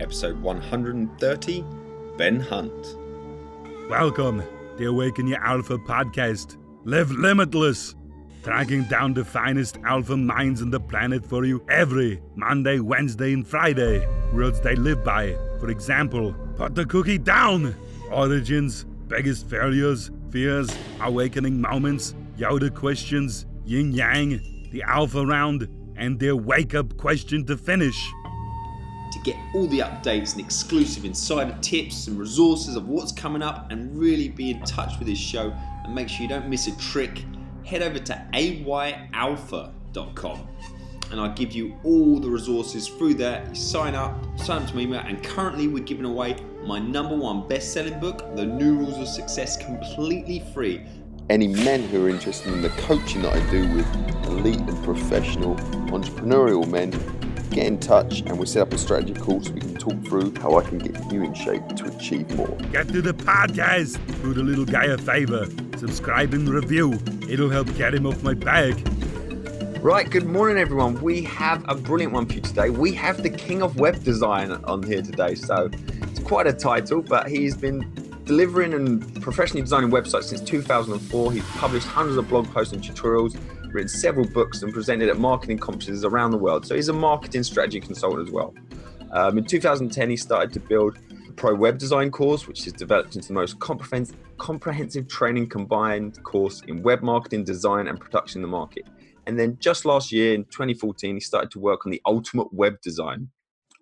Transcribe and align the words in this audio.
episode 0.00 0.40
130 0.40 1.64
Ben 2.16 2.40
Hunt. 2.40 2.96
Welcome, 3.90 4.42
the 4.78 4.86
Awaken 4.86 5.26
Your 5.26 5.44
Alpha 5.44 5.76
podcast. 5.78 6.56
Live 6.84 7.10
limitless, 7.10 7.94
tracking 8.42 8.84
down 8.84 9.12
the 9.12 9.24
finest 9.24 9.78
alpha 9.84 10.16
minds 10.16 10.62
on 10.62 10.70
the 10.70 10.80
planet 10.80 11.24
for 11.26 11.44
you 11.44 11.62
every 11.68 12.22
Monday, 12.34 12.80
Wednesday, 12.80 13.34
and 13.34 13.46
Friday. 13.46 14.06
Words 14.32 14.60
they 14.62 14.74
live 14.74 15.04
by. 15.04 15.36
For 15.60 15.68
example, 15.68 16.34
put 16.56 16.74
the 16.74 16.86
cookie 16.86 17.18
down. 17.18 17.74
Origins, 18.10 18.86
biggest 19.06 19.50
failures, 19.50 20.10
fears, 20.30 20.74
awakening 21.00 21.60
moments, 21.60 22.14
Yoda 22.38 22.74
questions, 22.74 23.44
yin 23.66 23.92
yang, 23.92 24.40
the 24.70 24.82
alpha 24.82 25.26
round, 25.26 25.68
and 25.96 26.18
their 26.18 26.36
wake 26.36 26.74
up 26.74 26.96
question 26.96 27.44
to 27.44 27.58
finish. 27.58 28.10
To 29.12 29.18
get 29.24 29.36
all 29.54 29.66
the 29.66 29.80
updates 29.80 30.32
and 30.32 30.40
exclusive 30.40 31.04
insider 31.04 31.56
tips 31.60 32.06
and 32.06 32.18
resources 32.18 32.76
of 32.76 32.88
what's 32.88 33.12
coming 33.12 33.42
up 33.42 33.70
and 33.70 33.98
really 33.98 34.28
be 34.28 34.50
in 34.52 34.62
touch 34.62 34.98
with 34.98 35.08
this 35.08 35.18
show 35.18 35.52
and 35.84 35.94
make 35.94 36.08
sure 36.08 36.22
you 36.22 36.28
don't 36.28 36.48
miss 36.48 36.68
a 36.68 36.78
trick, 36.78 37.24
head 37.64 37.82
over 37.82 37.98
to 37.98 38.26
ayalpha.com 38.32 39.72
and 41.10 41.20
I'll 41.20 41.34
give 41.34 41.52
you 41.52 41.76
all 41.82 42.20
the 42.20 42.30
resources 42.30 42.88
through 42.88 43.14
there. 43.14 43.44
You 43.48 43.54
sign 43.54 43.94
up, 43.94 44.14
sign 44.38 44.62
up 44.62 44.68
to 44.68 44.76
my 44.76 44.82
email, 44.82 45.00
and 45.00 45.22
currently 45.22 45.66
we're 45.68 45.84
giving 45.84 46.04
away 46.04 46.36
my 46.64 46.78
number 46.78 47.16
one 47.16 47.48
best 47.48 47.72
selling 47.72 47.98
book, 47.98 48.36
The 48.36 48.46
New 48.46 48.76
Rules 48.76 48.98
of 48.98 49.08
Success, 49.08 49.56
completely 49.56 50.42
free. 50.54 50.82
Any 51.28 51.48
men 51.48 51.82
who 51.88 52.06
are 52.06 52.08
interested 52.08 52.52
in 52.52 52.62
the 52.62 52.70
coaching 52.70 53.22
that 53.22 53.34
I 53.34 53.50
do 53.50 53.68
with 53.74 54.26
elite 54.26 54.60
and 54.60 54.84
professional 54.84 55.56
entrepreneurial 55.90 56.68
men, 56.68 56.92
get 57.50 57.66
in 57.66 57.78
touch 57.78 58.20
and 58.20 58.38
we 58.38 58.46
set 58.46 58.62
up 58.62 58.72
a 58.72 58.78
strategy 58.78 59.14
call 59.14 59.42
so 59.42 59.52
we 59.52 59.60
can 59.60 59.76
talk 59.76 60.02
through 60.04 60.34
how 60.36 60.56
I 60.58 60.62
can 60.62 60.78
get 60.78 61.12
you 61.12 61.22
in 61.22 61.34
shape 61.34 61.66
to 61.76 61.84
achieve 61.86 62.34
more. 62.36 62.56
Get 62.72 62.88
to 62.88 63.02
the 63.02 63.12
podcast. 63.12 63.98
Do 64.22 64.32
the 64.32 64.42
little 64.42 64.64
guy 64.64 64.84
a 64.84 64.96
favor. 64.98 65.46
Subscribe 65.76 66.32
and 66.34 66.48
review. 66.48 66.98
It'll 67.28 67.50
help 67.50 67.74
get 67.76 67.94
him 67.94 68.06
off 68.06 68.22
my 68.22 68.34
back. 68.34 68.74
Right, 69.82 70.08
good 70.10 70.26
morning, 70.26 70.58
everyone. 70.58 71.00
We 71.00 71.22
have 71.22 71.64
a 71.68 71.74
brilliant 71.74 72.12
one 72.12 72.26
for 72.26 72.34
you 72.34 72.42
today. 72.42 72.70
We 72.70 72.92
have 72.94 73.22
the 73.22 73.30
King 73.30 73.62
of 73.62 73.80
Web 73.80 74.04
Design 74.04 74.52
on 74.52 74.82
here 74.82 75.00
today. 75.00 75.34
So 75.34 75.70
it's 76.02 76.20
quite 76.20 76.46
a 76.46 76.52
title, 76.52 77.00
but 77.02 77.28
he's 77.28 77.56
been 77.56 77.90
delivering 78.24 78.74
and 78.74 79.22
professionally 79.22 79.62
designing 79.62 79.90
websites 79.90 80.24
since 80.24 80.40
2004. 80.42 81.32
He's 81.32 81.44
published 81.52 81.86
hundreds 81.86 82.16
of 82.16 82.28
blog 82.28 82.46
posts 82.48 82.74
and 82.74 82.82
tutorials, 82.82 83.36
written 83.72 83.88
several 83.88 84.26
books, 84.28 84.62
and 84.62 84.72
presented 84.72 85.08
at 85.08 85.18
marketing 85.18 85.58
conferences 85.58 86.04
around 86.04 86.30
the 86.30 86.38
world. 86.38 86.66
So 86.66 86.74
he's 86.74 86.88
a 86.88 86.92
marketing 86.92 87.42
strategy 87.42 87.80
consultant 87.80 88.28
as 88.28 88.32
well. 88.32 88.54
Um, 89.12 89.38
in 89.38 89.44
2010, 89.44 90.10
he 90.10 90.16
started 90.16 90.52
to 90.52 90.60
build 90.60 90.98
Pro 91.36 91.54
Web 91.54 91.78
Design 91.78 92.10
course, 92.10 92.46
which 92.46 92.66
is 92.66 92.72
developed 92.72 93.16
into 93.16 93.28
the 93.28 93.34
most 93.34 93.58
comprehensive, 93.60 94.16
comprehensive 94.38 95.08
training 95.08 95.48
combined 95.48 96.22
course 96.22 96.62
in 96.68 96.82
web 96.82 97.02
marketing, 97.02 97.44
design, 97.44 97.88
and 97.88 97.98
production 97.98 98.38
in 98.38 98.42
the 98.42 98.48
market. 98.48 98.86
And 99.26 99.38
then 99.38 99.56
just 99.60 99.84
last 99.84 100.12
year, 100.12 100.34
in 100.34 100.44
2014, 100.44 101.16
he 101.16 101.20
started 101.20 101.50
to 101.52 101.58
work 101.58 101.86
on 101.86 101.92
the 101.92 102.02
Ultimate 102.06 102.52
Web 102.52 102.80
Design, 102.82 103.28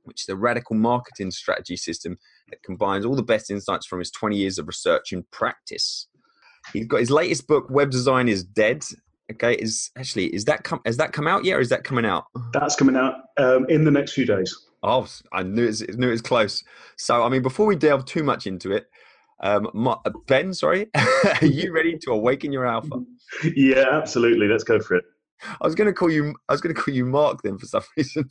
which 0.04 0.22
is 0.22 0.28
a 0.28 0.36
radical 0.36 0.76
marketing 0.76 1.30
strategy 1.30 1.76
system 1.76 2.18
that 2.50 2.62
combines 2.62 3.04
all 3.04 3.14
the 3.14 3.22
best 3.22 3.50
insights 3.50 3.86
from 3.86 3.98
his 3.98 4.10
20 4.10 4.36
years 4.36 4.58
of 4.58 4.66
research 4.66 5.12
and 5.12 5.28
practice. 5.30 6.06
He's 6.72 6.86
got 6.86 7.00
his 7.00 7.10
latest 7.10 7.46
book, 7.46 7.68
Web 7.70 7.90
Design 7.90 8.28
is 8.28 8.44
Dead. 8.44 8.84
Okay, 9.30 9.54
is 9.54 9.90
actually 9.96 10.34
is 10.34 10.44
that 10.46 10.64
come 10.64 10.80
has 10.86 10.96
that 10.96 11.12
come 11.12 11.26
out 11.26 11.44
yet, 11.44 11.56
or 11.56 11.60
is 11.60 11.68
that 11.68 11.84
coming 11.84 12.06
out? 12.06 12.24
That's 12.52 12.76
coming 12.76 12.96
out 12.96 13.14
um, 13.36 13.66
in 13.68 13.84
the 13.84 13.90
next 13.90 14.12
few 14.12 14.24
days. 14.24 14.56
Oh, 14.82 15.06
I 15.32 15.42
knew 15.42 15.66
it's, 15.66 15.80
knew 15.96 16.08
it 16.08 16.12
was 16.12 16.22
close. 16.22 16.62
So, 16.96 17.22
I 17.24 17.28
mean, 17.28 17.42
before 17.42 17.66
we 17.66 17.76
delve 17.76 18.04
too 18.04 18.22
much 18.22 18.46
into 18.46 18.72
it, 18.72 18.86
um, 19.40 19.68
uh, 19.86 20.10
Ben, 20.26 20.54
sorry, 20.54 20.88
are 20.94 21.46
you 21.46 21.72
ready 21.72 21.98
to 21.98 22.12
awaken 22.12 22.52
your 22.52 22.66
alpha? 22.66 22.90
Yeah, 23.54 23.84
absolutely. 23.92 24.48
Let's 24.48 24.64
go 24.64 24.80
for 24.80 24.96
it. 24.96 25.04
I 25.60 25.66
was 25.66 25.74
going 25.74 25.86
to 25.86 25.92
call 25.92 26.10
you. 26.10 26.34
I 26.48 26.52
was 26.52 26.62
going 26.62 26.74
to 26.74 26.80
call 26.80 26.94
you 26.94 27.04
Mark 27.04 27.42
then 27.42 27.58
for 27.58 27.66
some 27.66 27.82
reason. 27.96 28.28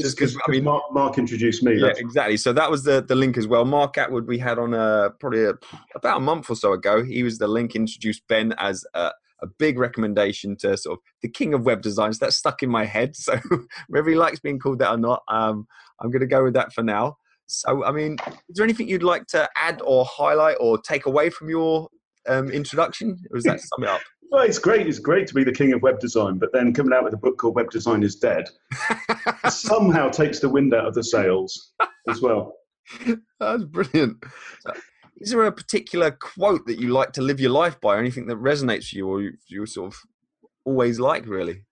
Just 0.00 0.16
because 0.16 0.34
I 0.48 0.50
mean, 0.50 0.64
Mark, 0.64 0.84
Mark 0.92 1.18
introduced 1.18 1.62
me. 1.62 1.74
Yeah, 1.74 1.92
exactly. 1.94 2.38
So 2.38 2.54
that 2.54 2.70
was 2.70 2.82
the 2.84 3.02
the 3.02 3.14
link 3.14 3.36
as 3.36 3.46
well. 3.46 3.66
Mark 3.66 3.98
Atwood, 3.98 4.26
we 4.26 4.38
had 4.38 4.58
on 4.58 4.72
a 4.72 5.10
probably 5.20 5.44
a, 5.44 5.52
about 5.94 6.16
a 6.16 6.20
month 6.20 6.48
or 6.50 6.56
so 6.56 6.72
ago. 6.72 7.04
He 7.04 7.22
was 7.22 7.36
the 7.36 7.46
link 7.46 7.76
introduced 7.76 8.26
Ben 8.28 8.54
as 8.56 8.84
a, 8.94 9.10
a 9.42 9.46
big 9.58 9.78
recommendation 9.78 10.56
to 10.58 10.76
sort 10.76 10.98
of 10.98 11.02
the 11.22 11.28
king 11.28 11.54
of 11.54 11.64
web 11.64 11.82
designs. 11.82 12.18
That's 12.18 12.36
stuck 12.36 12.62
in 12.62 12.70
my 12.70 12.84
head. 12.84 13.16
So 13.16 13.38
whether 13.88 14.08
he 14.08 14.16
likes 14.16 14.40
being 14.40 14.58
called 14.58 14.78
that 14.80 14.90
or 14.90 14.98
not, 14.98 15.22
um, 15.28 15.66
I'm 16.00 16.10
going 16.10 16.20
to 16.20 16.26
go 16.26 16.44
with 16.44 16.54
that 16.54 16.72
for 16.72 16.82
now. 16.82 17.16
So, 17.46 17.84
I 17.84 17.90
mean, 17.90 18.16
is 18.48 18.56
there 18.56 18.64
anything 18.64 18.88
you'd 18.88 19.02
like 19.02 19.26
to 19.28 19.48
add 19.56 19.82
or 19.84 20.04
highlight 20.04 20.56
or 20.60 20.78
take 20.78 21.06
away 21.06 21.30
from 21.30 21.48
your 21.48 21.88
um, 22.28 22.48
introduction, 22.50 23.18
or 23.30 23.36
does 23.36 23.44
that 23.44 23.60
sum 23.60 23.84
it 23.84 23.88
up? 23.88 24.00
Well, 24.32 24.44
it's 24.44 24.60
great. 24.60 24.86
It's 24.86 25.00
great 25.00 25.26
to 25.26 25.34
be 25.34 25.42
the 25.42 25.50
king 25.50 25.72
of 25.72 25.82
web 25.82 25.98
design, 25.98 26.38
but 26.38 26.52
then 26.52 26.72
coming 26.72 26.92
out 26.92 27.02
with 27.02 27.12
a 27.12 27.16
book 27.16 27.36
called 27.36 27.56
Web 27.56 27.68
Design 27.72 28.04
is 28.04 28.14
Dead 28.14 28.44
somehow 29.48 30.08
takes 30.08 30.38
the 30.38 30.48
wind 30.48 30.72
out 30.72 30.86
of 30.86 30.94
the 30.94 31.02
sails 31.02 31.72
as 32.08 32.22
well. 32.22 32.54
That's 33.40 33.64
brilliant. 33.64 34.22
Is 35.20 35.30
there 35.30 35.44
a 35.44 35.52
particular 35.52 36.10
quote 36.10 36.66
that 36.66 36.80
you 36.80 36.88
like 36.88 37.12
to 37.12 37.22
live 37.22 37.40
your 37.40 37.50
life 37.50 37.80
by, 37.80 37.96
or 37.96 37.98
anything 37.98 38.26
that 38.26 38.38
resonates 38.38 38.90
with 38.90 38.94
you, 38.94 39.08
or 39.08 39.20
you, 39.20 39.32
you 39.48 39.66
sort 39.66 39.92
of 39.92 40.00
always 40.64 40.98
like, 40.98 41.26
really? 41.26 41.64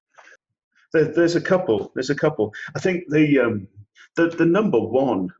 There, 0.92 1.12
there's 1.12 1.36
a 1.36 1.40
couple. 1.40 1.90
There's 1.94 2.10
a 2.10 2.14
couple. 2.14 2.52
I 2.76 2.80
think 2.80 3.04
the 3.08 3.40
um, 3.40 3.68
the 4.16 4.28
the 4.28 4.46
number 4.46 4.80
one 4.80 5.30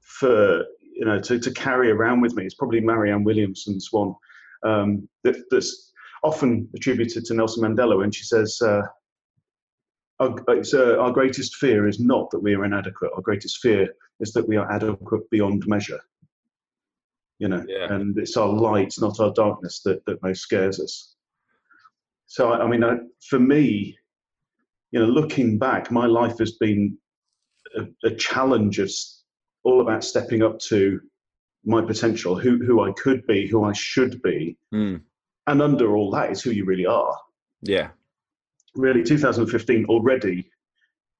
for 0.00 0.64
you 0.82 1.04
know 1.04 1.20
to, 1.20 1.38
to 1.38 1.50
carry 1.52 1.90
around 1.90 2.20
with 2.20 2.34
me 2.34 2.46
is 2.46 2.54
probably 2.54 2.80
Marianne 2.80 3.24
Williamson's 3.24 3.92
one 3.92 4.14
um, 4.64 5.08
that, 5.22 5.36
that's 5.50 5.92
often 6.22 6.68
attributed 6.74 7.24
to 7.26 7.34
Nelson 7.34 7.62
Mandela 7.62 7.98
when 7.98 8.10
she 8.10 8.24
says, 8.24 8.60
uh, 8.62 8.82
our, 10.20 10.34
uh, 10.48 10.96
our, 10.96 11.12
greatest 11.12 11.56
fear 11.56 11.86
is 11.86 12.00
not 12.00 12.30
that 12.30 12.38
we 12.38 12.54
are 12.54 12.64
inadequate. 12.64 13.10
Our 13.14 13.20
greatest 13.20 13.58
fear 13.58 13.88
is 14.20 14.32
that 14.32 14.48
we 14.48 14.56
are 14.56 14.70
adequate 14.72 15.28
beyond 15.30 15.66
measure. 15.66 16.00
You 17.38 17.48
know, 17.48 17.64
yeah. 17.68 17.92
and 17.92 18.16
it's 18.16 18.36
our 18.36 18.48
light, 18.48 18.94
not 19.00 19.18
our 19.20 19.32
darkness, 19.32 19.80
that, 19.84 20.04
that 20.06 20.22
most 20.22 20.40
scares 20.40 20.78
us. 20.78 21.16
So, 22.26 22.52
I, 22.52 22.64
I 22.64 22.68
mean, 22.68 22.84
I, 22.84 22.96
for 23.28 23.40
me, 23.40 23.98
you 24.92 25.00
know, 25.00 25.06
looking 25.06 25.58
back, 25.58 25.90
my 25.90 26.06
life 26.06 26.38
has 26.38 26.52
been 26.52 26.96
a, 27.76 27.82
a 28.06 28.14
challenge 28.14 28.78
of 28.78 28.90
all 29.64 29.80
about 29.80 30.04
stepping 30.04 30.42
up 30.42 30.58
to 30.60 31.00
my 31.64 31.82
potential, 31.82 32.38
who 32.38 32.58
who 32.64 32.82
I 32.84 32.92
could 32.92 33.26
be, 33.26 33.48
who 33.48 33.64
I 33.64 33.72
should 33.72 34.22
be, 34.22 34.56
mm 34.72 35.00
and 35.46 35.60
under 35.60 35.96
all 35.96 36.10
that 36.10 36.30
is 36.30 36.42
who 36.42 36.50
you 36.50 36.64
really 36.64 36.86
are. 36.86 37.16
Yeah. 37.62 37.88
Really, 38.74 39.02
2015 39.02 39.86
already 39.86 40.50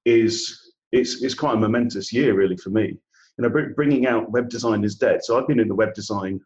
is 0.05 0.61
it's 0.93 1.23
it's 1.23 1.35
quite 1.35 1.55
a 1.55 1.61
momentous 1.61 2.13
year 2.13 2.35
really 2.35 2.57
for 2.57 2.71
me. 2.71 2.99
You 3.39 3.49
know, 3.49 3.73
bringing 3.75 4.07
out 4.07 4.31
web 4.31 4.49
design 4.49 4.85
is 4.85 4.95
dead. 4.95 5.25
So 5.25 5.39
I've 5.39 5.49
been 5.49 5.61
in 5.61 5.69
the 5.69 5.75
web 5.75 5.95
design 5.95 6.41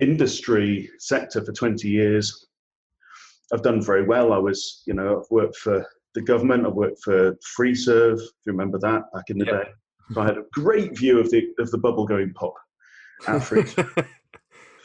industry 0.00 0.90
sector 0.98 1.44
for 1.44 1.52
20 1.52 1.88
years. 1.88 2.46
I've 3.52 3.62
done 3.62 3.82
very 3.82 4.04
well. 4.04 4.32
I 4.32 4.38
was, 4.38 4.82
you 4.86 4.94
know, 4.94 5.20
I've 5.20 5.30
worked 5.30 5.56
for 5.56 5.86
the 6.14 6.22
government. 6.22 6.66
I've 6.66 6.74
worked 6.74 7.02
for 7.02 7.36
FreeServe, 7.58 8.14
if 8.20 8.30
you 8.44 8.52
remember 8.52 8.78
that 8.80 9.02
back 9.14 9.30
in 9.30 9.38
the 9.38 9.46
yep. 9.46 9.62
day. 9.62 9.70
So 10.12 10.20
I 10.20 10.26
had 10.26 10.38
a 10.38 10.44
great 10.52 10.96
view 10.96 11.20
of 11.20 11.30
the 11.30 11.48
of 11.58 11.70
the 11.70 11.78
bubble 11.78 12.06
going 12.06 12.32
pop. 12.34 12.54
Africa. 13.26 13.86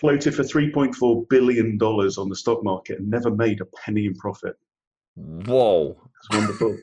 floated 0.03 0.35
for 0.35 0.43
$3.4 0.43 1.29
billion 1.29 1.77
on 1.81 2.27
the 2.27 2.35
stock 2.35 2.61
market 2.61 2.99
and 2.99 3.09
never 3.09 3.31
made 3.31 3.61
a 3.61 3.65
penny 3.85 4.05
in 4.05 4.13
profit. 4.15 4.57
Whoa. 5.15 5.95
that's 5.95 6.41
wonderful. 6.41 6.77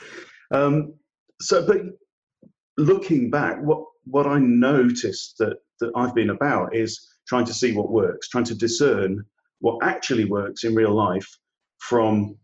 um, 0.52 0.94
so, 1.38 1.66
but 1.66 1.82
looking 2.76 3.30
back, 3.30 3.58
what, 3.62 3.84
what 4.04 4.26
I 4.26 4.38
noticed 4.38 5.36
that, 5.38 5.56
that 5.80 5.92
I've 5.96 6.14
been 6.14 6.30
about 6.30 6.74
is 6.74 7.08
trying 7.26 7.44
to 7.46 7.54
see 7.54 7.72
what 7.72 7.90
works, 7.90 8.28
trying 8.28 8.44
to 8.44 8.54
discern 8.54 9.24
what 9.60 9.78
actually 9.82 10.24
works 10.24 10.64
in 10.64 10.74
real 10.74 10.94
life 10.94 11.28
from 11.78 12.36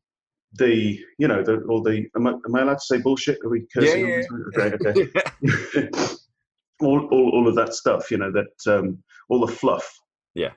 the 0.55 0.99
you 1.19 1.29
know 1.29 1.43
the 1.43 1.61
all 1.69 1.83
the 1.83 2.07
am 2.17 2.27
I, 2.27 2.31
am 2.31 2.55
I 2.55 2.63
allowed 2.63 2.79
to 2.79 2.81
say 2.81 2.97
bullshit 3.03 3.39
are 3.45 3.51
we 3.51 3.67
cursing 3.71 4.09
yeah, 4.09 4.23
yeah. 4.57 4.65
okay 4.65 5.11
okay 5.77 5.91
all, 6.81 7.07
all 7.13 7.31
all 7.35 7.47
of 7.47 7.55
that 7.57 7.75
stuff 7.75 8.11
you 8.11 8.17
know 8.17 8.33
that 8.33 8.75
um 8.75 8.97
all 9.29 9.45
the 9.45 9.53
fluff 9.53 9.87
yeah. 10.39 10.53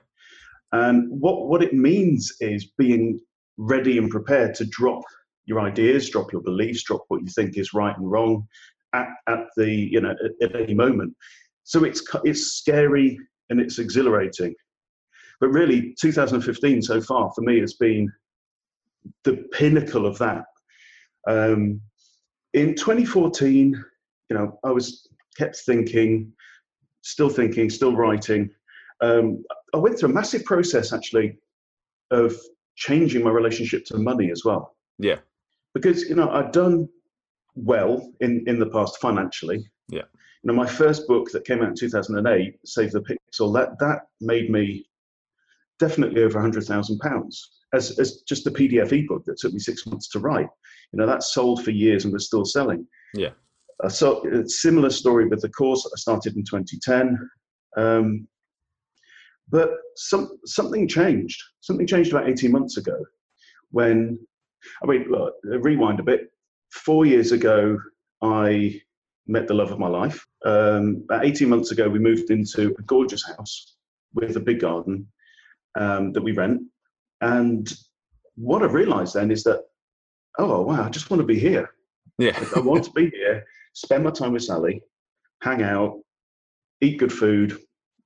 And 0.72 1.20
what, 1.20 1.48
what 1.48 1.62
it 1.62 1.74
means 1.74 2.32
is 2.40 2.72
being 2.78 3.20
ready 3.58 3.98
and 3.98 4.08
prepared 4.08 4.54
to 4.54 4.64
drop 4.64 5.02
your 5.44 5.60
ideas, 5.60 6.08
drop 6.08 6.32
your 6.32 6.40
beliefs, 6.40 6.84
drop 6.84 7.04
what 7.08 7.20
you 7.20 7.28
think 7.28 7.58
is 7.58 7.74
right 7.74 7.96
and 7.96 8.10
wrong 8.10 8.46
at, 8.94 9.08
at 9.28 9.46
the, 9.56 9.68
you 9.68 10.00
know, 10.00 10.14
at, 10.40 10.50
at 10.50 10.60
any 10.60 10.74
moment. 10.74 11.14
So 11.64 11.84
it's, 11.84 12.02
it's 12.24 12.52
scary 12.54 13.18
and 13.50 13.60
it's 13.60 13.78
exhilarating. 13.78 14.54
But 15.40 15.48
really, 15.48 15.94
2015 16.00 16.82
so 16.82 17.00
far 17.00 17.32
for 17.34 17.42
me 17.42 17.60
has 17.60 17.74
been 17.74 18.10
the 19.24 19.44
pinnacle 19.52 20.06
of 20.06 20.18
that. 20.18 20.44
Um, 21.28 21.80
in 22.54 22.74
2014, 22.74 23.84
you 24.30 24.36
know, 24.36 24.58
I 24.64 24.70
was 24.70 25.08
kept 25.36 25.56
thinking, 25.66 26.32
still 27.02 27.28
thinking, 27.28 27.70
still 27.70 27.96
writing. 27.96 28.50
Um, 29.00 29.42
I 29.74 29.78
went 29.78 29.98
through 29.98 30.10
a 30.10 30.12
massive 30.12 30.44
process 30.44 30.92
actually 30.92 31.38
of 32.10 32.36
changing 32.76 33.24
my 33.24 33.30
relationship 33.30 33.84
to 33.86 33.98
money 33.98 34.30
as 34.30 34.44
well. 34.44 34.76
Yeah. 34.98 35.16
Because 35.74 36.08
you 36.08 36.14
know 36.14 36.30
I'd 36.30 36.52
done 36.52 36.88
well 37.54 38.12
in 38.20 38.44
in 38.46 38.58
the 38.58 38.70
past 38.70 39.00
financially. 39.00 39.64
Yeah. 39.88 40.02
You 40.42 40.48
know, 40.48 40.54
my 40.54 40.66
first 40.66 41.06
book 41.06 41.30
that 41.32 41.44
came 41.44 41.62
out 41.62 41.68
in 41.68 41.74
2008, 41.74 42.58
Save 42.64 42.90
the 42.90 43.00
Pixel, 43.00 43.54
that 43.54 43.78
that 43.78 44.06
made 44.20 44.50
me 44.50 44.86
definitely 45.78 46.22
over 46.22 46.34
100,000 46.34 46.98
pounds 46.98 47.50
as 47.72 47.98
as 47.98 48.22
just 48.22 48.46
a 48.46 48.50
PDF 48.50 48.92
ebook 48.92 49.24
that 49.24 49.38
took 49.38 49.52
me 49.52 49.58
six 49.58 49.86
months 49.86 50.08
to 50.10 50.18
write. 50.18 50.48
You 50.92 50.98
know, 50.98 51.06
that 51.06 51.22
sold 51.22 51.64
for 51.64 51.70
years 51.70 52.04
and 52.04 52.12
was 52.12 52.26
still 52.26 52.44
selling. 52.44 52.86
Yeah. 53.14 53.30
Uh, 53.82 53.88
so 53.88 54.26
a 54.30 54.48
similar 54.48 54.90
story 54.90 55.26
with 55.26 55.40
the 55.40 55.48
course. 55.48 55.86
I 55.86 55.96
started 55.96 56.36
in 56.36 56.44
2010. 56.44 57.18
Um, 57.76 58.28
but 59.48 59.70
some, 59.96 60.38
something 60.44 60.88
changed. 60.88 61.40
Something 61.60 61.86
changed 61.86 62.12
about 62.12 62.28
18 62.28 62.50
months 62.52 62.76
ago 62.76 62.96
when, 63.70 64.18
I 64.82 64.86
mean, 64.86 65.06
look, 65.10 65.34
rewind 65.44 66.00
a 66.00 66.04
bit. 66.04 66.32
Four 66.72 67.06
years 67.06 67.32
ago, 67.32 67.78
I 68.22 68.80
met 69.26 69.46
the 69.46 69.54
love 69.54 69.70
of 69.70 69.78
my 69.78 69.88
life. 69.88 70.26
Um, 70.44 71.02
about 71.04 71.24
18 71.24 71.48
months 71.48 71.70
ago, 71.70 71.88
we 71.88 71.98
moved 71.98 72.30
into 72.30 72.74
a 72.78 72.82
gorgeous 72.82 73.24
house 73.24 73.76
with 74.14 74.36
a 74.36 74.40
big 74.40 74.60
garden 74.60 75.06
um, 75.78 76.12
that 76.12 76.22
we 76.22 76.32
rent. 76.32 76.62
And 77.20 77.72
what 78.36 78.62
I 78.62 78.66
realized 78.66 79.14
then 79.14 79.30
is 79.30 79.44
that, 79.44 79.62
oh, 80.38 80.62
wow, 80.62 80.84
I 80.84 80.88
just 80.88 81.10
want 81.10 81.20
to 81.20 81.26
be 81.26 81.38
here. 81.38 81.70
Yeah. 82.18 82.38
I 82.56 82.60
want 82.60 82.84
to 82.84 82.90
be 82.92 83.10
here, 83.10 83.44
spend 83.74 84.04
my 84.04 84.10
time 84.10 84.32
with 84.32 84.44
Sally, 84.44 84.82
hang 85.42 85.62
out, 85.62 86.00
eat 86.80 86.98
good 86.98 87.12
food, 87.12 87.58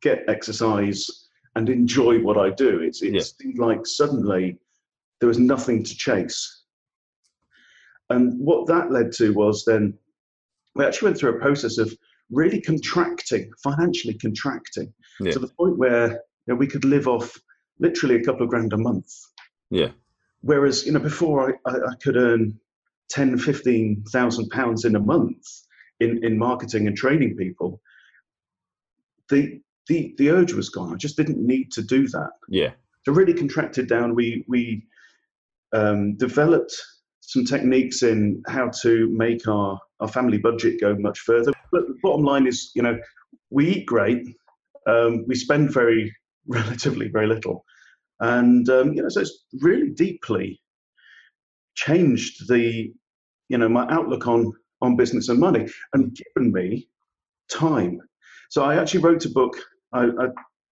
get 0.02 0.24
exercise, 0.28 1.28
and 1.54 1.68
enjoy 1.70 2.20
what 2.20 2.36
I 2.36 2.50
do. 2.50 2.80
It's, 2.80 3.02
it 3.02 3.14
Yeah. 3.14 3.22
seemed 3.22 3.58
like 3.58 3.86
suddenly 3.86 4.58
there 5.20 5.28
was 5.28 5.38
nothing 5.38 5.82
to 5.84 5.96
chase. 5.96 6.55
And 8.10 8.38
what 8.38 8.66
that 8.68 8.90
led 8.90 9.12
to 9.12 9.32
was 9.32 9.64
then 9.64 9.94
we 10.74 10.84
actually 10.84 11.06
went 11.06 11.18
through 11.18 11.36
a 11.36 11.40
process 11.40 11.78
of 11.78 11.92
really 12.30 12.60
contracting, 12.60 13.50
financially 13.62 14.14
contracting, 14.14 14.92
Yeah. 15.20 15.32
to 15.32 15.38
the 15.38 15.48
point 15.48 15.78
where 15.78 16.08
you 16.10 16.18
know, 16.48 16.54
we 16.54 16.66
could 16.66 16.84
live 16.84 17.08
off 17.08 17.36
literally 17.78 18.16
a 18.16 18.24
couple 18.24 18.42
of 18.42 18.50
grand 18.50 18.72
a 18.72 18.78
month. 18.78 19.12
Yeah. 19.70 19.90
Whereas, 20.40 20.86
you 20.86 20.92
know, 20.92 21.00
before 21.00 21.58
I, 21.66 21.70
I, 21.70 21.74
I 21.74 21.94
could 22.02 22.16
earn 22.16 22.58
10, 23.10 23.38
15,000 23.38 24.48
pounds 24.50 24.84
in 24.84 24.96
a 24.96 25.00
month 25.00 25.44
in, 26.00 26.24
in 26.24 26.38
marketing 26.38 26.86
and 26.86 26.96
training 26.96 27.36
people, 27.36 27.80
the, 29.28 29.60
the, 29.88 30.14
the 30.18 30.30
urge 30.30 30.52
was 30.52 30.68
gone. 30.68 30.92
I 30.92 30.96
just 30.96 31.16
didn't 31.16 31.44
need 31.44 31.72
to 31.72 31.82
do 31.82 32.06
that. 32.08 32.30
Yeah. 32.48 32.72
So 33.04 33.12
really 33.12 33.34
contracted 33.34 33.88
down. 33.88 34.14
We, 34.14 34.44
we 34.48 34.86
um, 35.72 36.16
developed 36.16 36.74
some 37.26 37.44
techniques 37.44 38.02
in 38.02 38.42
how 38.46 38.70
to 38.82 39.08
make 39.10 39.46
our, 39.48 39.78
our 39.98 40.08
family 40.08 40.38
budget 40.38 40.80
go 40.80 40.94
much 40.96 41.18
further. 41.18 41.52
But 41.72 41.88
the 41.88 41.98
bottom 42.00 42.24
line 42.24 42.46
is, 42.46 42.70
you 42.74 42.82
know, 42.82 42.98
we 43.50 43.68
eat 43.68 43.86
great. 43.86 44.24
Um, 44.86 45.24
we 45.26 45.34
spend 45.34 45.74
very 45.74 46.14
relatively 46.46 47.08
very 47.08 47.26
little. 47.26 47.64
And, 48.20 48.68
um, 48.68 48.92
you 48.94 49.02
know, 49.02 49.08
so 49.08 49.20
it's 49.20 49.44
really 49.60 49.90
deeply 49.90 50.62
changed 51.74 52.48
the, 52.48 52.92
you 53.48 53.58
know, 53.58 53.68
my 53.68 53.86
outlook 53.90 54.28
on, 54.28 54.52
on 54.80 54.96
business 54.96 55.28
and 55.28 55.40
money 55.40 55.68
and 55.92 56.16
given 56.16 56.52
me 56.52 56.88
time. 57.50 58.00
So 58.50 58.62
I 58.62 58.76
actually 58.76 59.00
wrote 59.00 59.24
a 59.24 59.30
book. 59.30 59.56
I, 59.92 60.04
I 60.04 60.28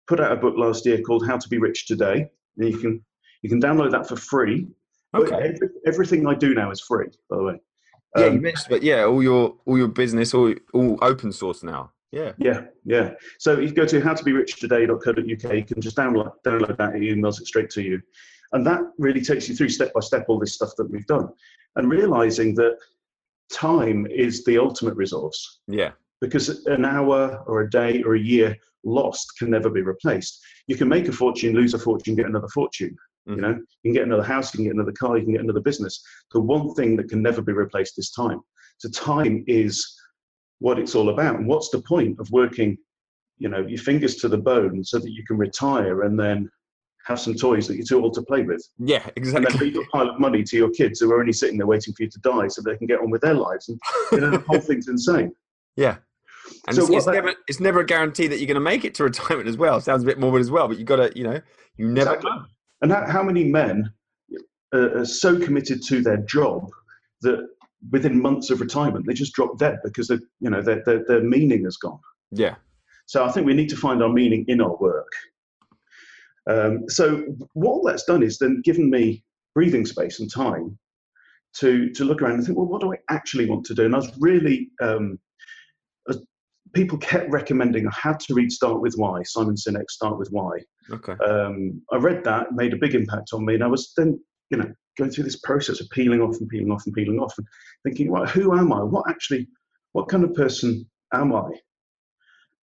put 0.06 0.20
out 0.20 0.30
a 0.30 0.36
book 0.36 0.54
last 0.56 0.86
year 0.86 1.02
called 1.02 1.26
How 1.26 1.36
to 1.36 1.48
Be 1.48 1.58
Rich 1.58 1.86
Today. 1.86 2.28
And 2.56 2.68
you 2.68 2.78
can, 2.78 3.04
you 3.42 3.50
can 3.50 3.60
download 3.60 3.90
that 3.90 4.08
for 4.08 4.14
free. 4.14 4.68
Okay. 5.14 5.34
every, 5.37 5.69
everything 5.87 6.26
I 6.26 6.34
do 6.34 6.55
now 6.55 6.70
is 6.70 6.81
free, 6.81 7.06
by 7.31 7.37
the 7.37 7.43
way. 7.43 7.61
Yeah, 8.16 8.25
you 8.26 8.31
Um, 8.31 8.43
mentioned, 8.43 8.66
but 8.70 8.82
yeah, 8.82 9.05
all 9.05 9.22
your 9.22 9.56
all 9.66 9.76
your 9.78 9.88
business, 9.88 10.34
all 10.34 10.52
all 10.72 10.99
open 11.02 11.32
source 11.32 11.62
now. 11.62 11.93
Yeah. 12.12 12.32
Yeah, 12.38 12.66
yeah. 12.84 13.14
So 13.38 13.58
you 13.58 13.72
go 13.72 13.84
to 13.87 14.00
howtoberichtoday.co.uk, 14.00 15.55
you 15.56 15.64
can 15.64 15.81
just 15.81 15.96
download 15.96 16.32
download 16.46 16.76
that, 16.76 16.94
it 16.94 17.02
emails 17.02 17.40
it 17.40 17.46
straight 17.46 17.70
to 17.70 17.82
you. 17.82 18.00
And 18.52 18.64
that 18.66 18.81
really 18.99 19.20
takes 19.20 19.49
you 19.49 19.56
through 19.56 19.70
step 19.70 19.93
by 19.93 20.00
step 20.00 20.26
all 20.28 20.38
this 20.38 20.55
stuff 20.55 20.70
that 20.78 20.88
we've 20.90 21.06
done. 21.06 21.28
And 21.76 21.90
realizing 21.90 22.55
that 22.55 22.78
time 23.52 24.06
is 24.06 24.44
the 24.44 24.58
ultimate 24.58 24.94
resource 24.94 25.61
Yeah. 25.66 25.90
because 26.20 26.64
an 26.66 26.84
hour 26.84 27.43
or 27.46 27.62
a 27.62 27.70
day 27.70 28.02
or 28.05 28.14
a 28.14 28.20
year 28.20 28.56
lost 28.84 29.32
can 29.38 29.50
never 29.50 29.69
be 29.70 29.82
replaced. 29.82 30.40
You 30.69 30.76
can 30.76 30.88
make 30.88 31.08
a 31.08 31.12
fortune, 31.12 31.55
lose 31.55 31.75
a 31.75 31.78
fortune, 31.81 32.14
get 32.14 32.26
another 32.26 32.49
fortune. 32.49 32.94
Mhm. 33.29 33.37
You 33.37 33.43
know, 33.43 33.49
you 33.50 33.65
can 33.85 33.93
get 33.93 34.03
another 34.05 34.23
house, 34.23 34.53
you 34.53 34.59
can 34.59 34.65
get 34.65 34.75
another 34.75 34.93
car, 34.93 35.17
you 35.17 35.25
can 35.25 35.32
get 35.32 35.43
another 35.43 35.61
business. 35.61 36.03
The 36.32 36.41
one 36.41 36.75
thing 36.75 36.97
that 36.97 37.09
can 37.09 37.23
never 37.23 37.41
be 37.43 37.53
replaced 37.53 37.99
is 37.99 38.11
time. 38.11 38.41
So 38.79 38.88
time 38.91 39.44
is 39.47 39.85
what 40.59 40.79
it's 40.79 40.94
all 40.94 41.09
about. 41.11 41.37
And 41.37 41.47
what's 41.49 41.71
the 41.71 41.81
point 41.82 42.19
of 42.21 42.31
working, 42.31 42.76
you 43.38 43.49
know, 43.49 43.67
your 43.67 43.79
fingers 43.79 44.17
to 44.17 44.29
the 44.29 44.38
bone 44.38 44.85
so 44.85 44.99
that 44.99 45.11
you 45.11 45.25
can 45.26 45.38
retire 45.38 46.03
and 46.03 46.19
then 46.19 46.50
have 47.06 47.21
some 47.21 47.35
toys 47.35 47.67
that 47.69 47.76
you're 47.76 47.85
too 47.87 48.03
old 48.03 48.15
to 48.15 48.23
play 48.23 48.43
with, 48.43 48.67
Yeah. 48.79 49.06
Exactly. 49.17 49.47
And 49.47 49.61
then 49.61 49.61
leave 49.61 49.76
a 49.79 49.85
pile 49.93 50.09
of 50.09 50.19
money 50.19 50.43
to 50.43 50.56
your 50.56 50.71
kids 50.71 51.00
who 51.00 51.11
are 51.12 51.21
only 51.21 51.32
sitting 51.35 51.59
there 51.59 51.67
waiting 51.67 51.93
for 51.94 52.03
you 52.03 52.09
to 52.11 52.19
die 52.21 52.49
so 52.49 52.62
they 52.62 52.76
can 52.79 52.87
get 52.87 53.00
on 53.00 53.11
with 53.11 53.21
their 53.21 53.35
lives. 53.35 53.69
And 53.69 53.79
you 54.12 54.21
know, 54.21 54.31
the 54.31 54.38
whole 54.41 54.61
thing's 54.69 54.88
insane. 54.88 55.32
Yeah. 55.76 55.97
And 56.67 56.76
So 56.76 56.82
it's, 56.82 56.91
it's 56.93 57.05
that- 57.06 57.12
never 57.15 57.35
it's 57.49 57.61
never 57.61 57.81
a 57.81 57.87
guarantee 57.87 58.26
that 58.26 58.38
you're 58.38 58.47
going 58.47 58.55
to 58.55 58.61
make 58.61 58.85
it 58.85 58.94
to 58.97 59.05
retirement 59.05 59.49
as 59.49 59.56
well. 59.59 59.81
Sounds 59.81 60.03
a 60.03 60.06
bit 60.06 60.19
morbid 60.19 60.41
as 60.41 60.50
well, 60.50 60.67
but 60.69 60.79
you've 60.79 60.87
got 60.87 60.97
to 60.97 61.12
you 61.17 61.25
know 61.25 61.41
you 61.76 61.88
never 61.88 62.11
Exactly. 62.15 62.31
know. 62.31 62.44
And 62.82 62.93
how, 62.93 63.06
how 63.06 63.23
many 63.23 63.44
men 63.44 63.93
uh, 64.75 64.99
are 64.99 65.05
so 65.05 65.38
committed 65.38 65.82
to 65.85 66.03
their 66.03 66.19
job 66.19 66.69
that 67.23 67.49
within 67.91 68.21
months 68.21 68.50
of 68.50 68.61
retirement 68.61 69.06
they 69.06 69.12
just 69.12 69.35
drop 69.35 69.59
dead 69.59 69.79
because 69.85 70.09
they, 70.09 70.19
you 70.41 70.50
know 70.50 70.62
their, 70.62 70.82
their, 70.85 71.05
their 71.05 71.23
meaning 71.23 71.65
has 71.65 71.76
gone. 71.76 72.00
Yeah. 72.31 72.56
So 73.06 73.25
I 73.25 73.31
think 73.31 73.47
we 73.47 73.55
need 73.55 73.69
to 73.69 73.76
find 73.76 74.03
our 74.03 74.09
meaning 74.09 74.44
in 74.49 74.61
our 74.61 74.76
work. 74.76 75.12
Um, 76.50 76.85
so 76.88 77.25
what 77.53 77.71
all 77.71 77.82
that's 77.85 78.05
done 78.05 78.23
is 78.23 78.38
then 78.38 78.62
given 78.65 78.91
me 78.91 79.25
breathing 79.55 79.87
space 79.87 80.21
and 80.21 80.31
time 80.31 80.79
to 81.56 81.91
to 81.91 82.05
look 82.05 82.21
around 82.21 82.35
and 82.35 82.44
think, 82.44 82.59
well, 82.59 82.67
what 82.67 82.81
do 82.81 82.93
I 82.93 82.99
actually 83.11 83.49
want 83.49 83.65
to 83.67 83.75
do? 83.75 83.85
And 83.85 83.94
I 83.94 83.99
was 83.99 84.12
really 84.19 84.71
um, 84.82 85.19
people 86.75 86.99
kept 86.99 87.31
recommending 87.31 87.87
I 87.87 87.93
had 87.95 88.21
to 88.21 88.35
read 88.35 88.52
Start 88.52 88.81
with 88.81 88.95
Why, 88.97 89.23
Simon 89.23 89.54
Sinek, 89.54 89.88
Start 89.88 90.19
with 90.19 90.28
Why 90.31 90.59
Okay. 90.90 91.12
um, 91.25 91.81
I 91.93 91.97
read 91.97 92.25
that, 92.25 92.52
made 92.52 92.75
a 92.75 92.78
big 92.78 92.95
impact 92.95 93.31
on 93.33 93.45
me, 93.45 93.54
and 93.54 93.64
I 93.64 93.69
was 93.69 93.93
then, 93.97 94.21
you 94.50 94.59
know, 94.59 94.71
going 94.99 95.11
through 95.11 95.25
this 95.25 95.40
process 95.40 95.81
of 95.81 95.88
peeling 95.90 96.21
off 96.21 96.37
and 96.38 96.49
peeling 96.49 96.71
off 96.71 96.85
and 96.87 96.95
peeling 96.95 97.19
off, 97.19 97.35
and 97.38 97.47
thinking, 97.85 98.11
right, 98.11 98.28
who 98.28 98.57
am 98.57 98.73
I? 98.73 98.83
What 98.83 99.09
actually, 99.09 99.49
what 99.93 100.09
kind 100.09 100.25
of 100.25 100.35
person 100.35 100.88
am 101.12 101.35
I? 101.35 101.50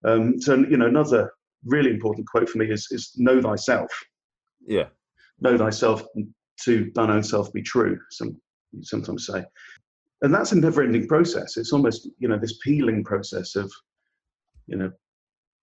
Um, 0.04 0.40
so, 0.40 0.54
you 0.56 0.76
know, 0.76 0.86
another 0.86 1.32
really 1.64 1.90
important 1.90 2.26
quote 2.26 2.48
for 2.48 2.58
me 2.58 2.70
is, 2.70 2.86
is 2.90 3.12
know 3.16 3.40
thyself. 3.40 3.90
Yeah. 4.66 4.86
Know 5.40 5.56
thyself 5.56 6.04
to 6.64 6.90
thine 6.94 7.10
own 7.10 7.22
self 7.22 7.52
be 7.52 7.62
true. 7.62 7.98
Some 8.10 8.40
you 8.72 8.82
sometimes 8.82 9.26
say, 9.26 9.44
and 10.22 10.32
that's 10.32 10.52
a 10.52 10.56
never-ending 10.56 11.08
process. 11.08 11.56
It's 11.56 11.72
almost, 11.72 12.08
you 12.18 12.28
know, 12.28 12.38
this 12.38 12.58
peeling 12.58 13.02
process 13.02 13.56
of, 13.56 13.70
you 14.70 14.76
know, 14.76 14.92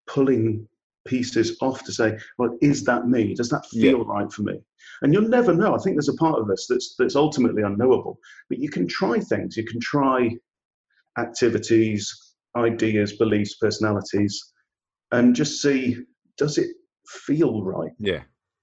pulling 0.06 0.68
pieces 1.06 1.56
off 1.60 1.82
to 1.84 1.92
say, 1.92 2.18
well, 2.36 2.56
is 2.60 2.84
that 2.84 3.08
me? 3.08 3.34
Does 3.34 3.48
that 3.48 3.64
Yeah. 3.72 3.92
feel 3.92 4.04
right 4.04 4.30
for 4.30 4.42
me? 4.42 4.60
And 5.02 5.12
you'll 5.12 5.28
never 5.28 5.54
know. 5.54 5.74
I 5.74 5.78
think 5.78 5.96
there's 5.96 6.08
a 6.08 6.14
part 6.14 6.38
of 6.40 6.50
us 6.50 6.66
that's 6.68 6.94
that's 6.98 7.16
ultimately 7.16 7.62
unknowable. 7.62 8.18
But 8.48 8.58
you 8.58 8.68
can 8.70 8.86
try 8.86 9.18
things. 9.18 9.56
You 9.56 9.64
can 9.64 9.80
try 9.80 10.36
activities, 11.18 12.34
ideas, 12.56 13.16
beliefs, 13.16 13.56
personalities, 13.56 14.52
and 15.12 15.34
just 15.34 15.62
see 15.62 15.96
does 16.36 16.58
it 16.58 16.70
feel 17.06 17.62
right. 17.62 17.92
Yeah. 17.98 18.22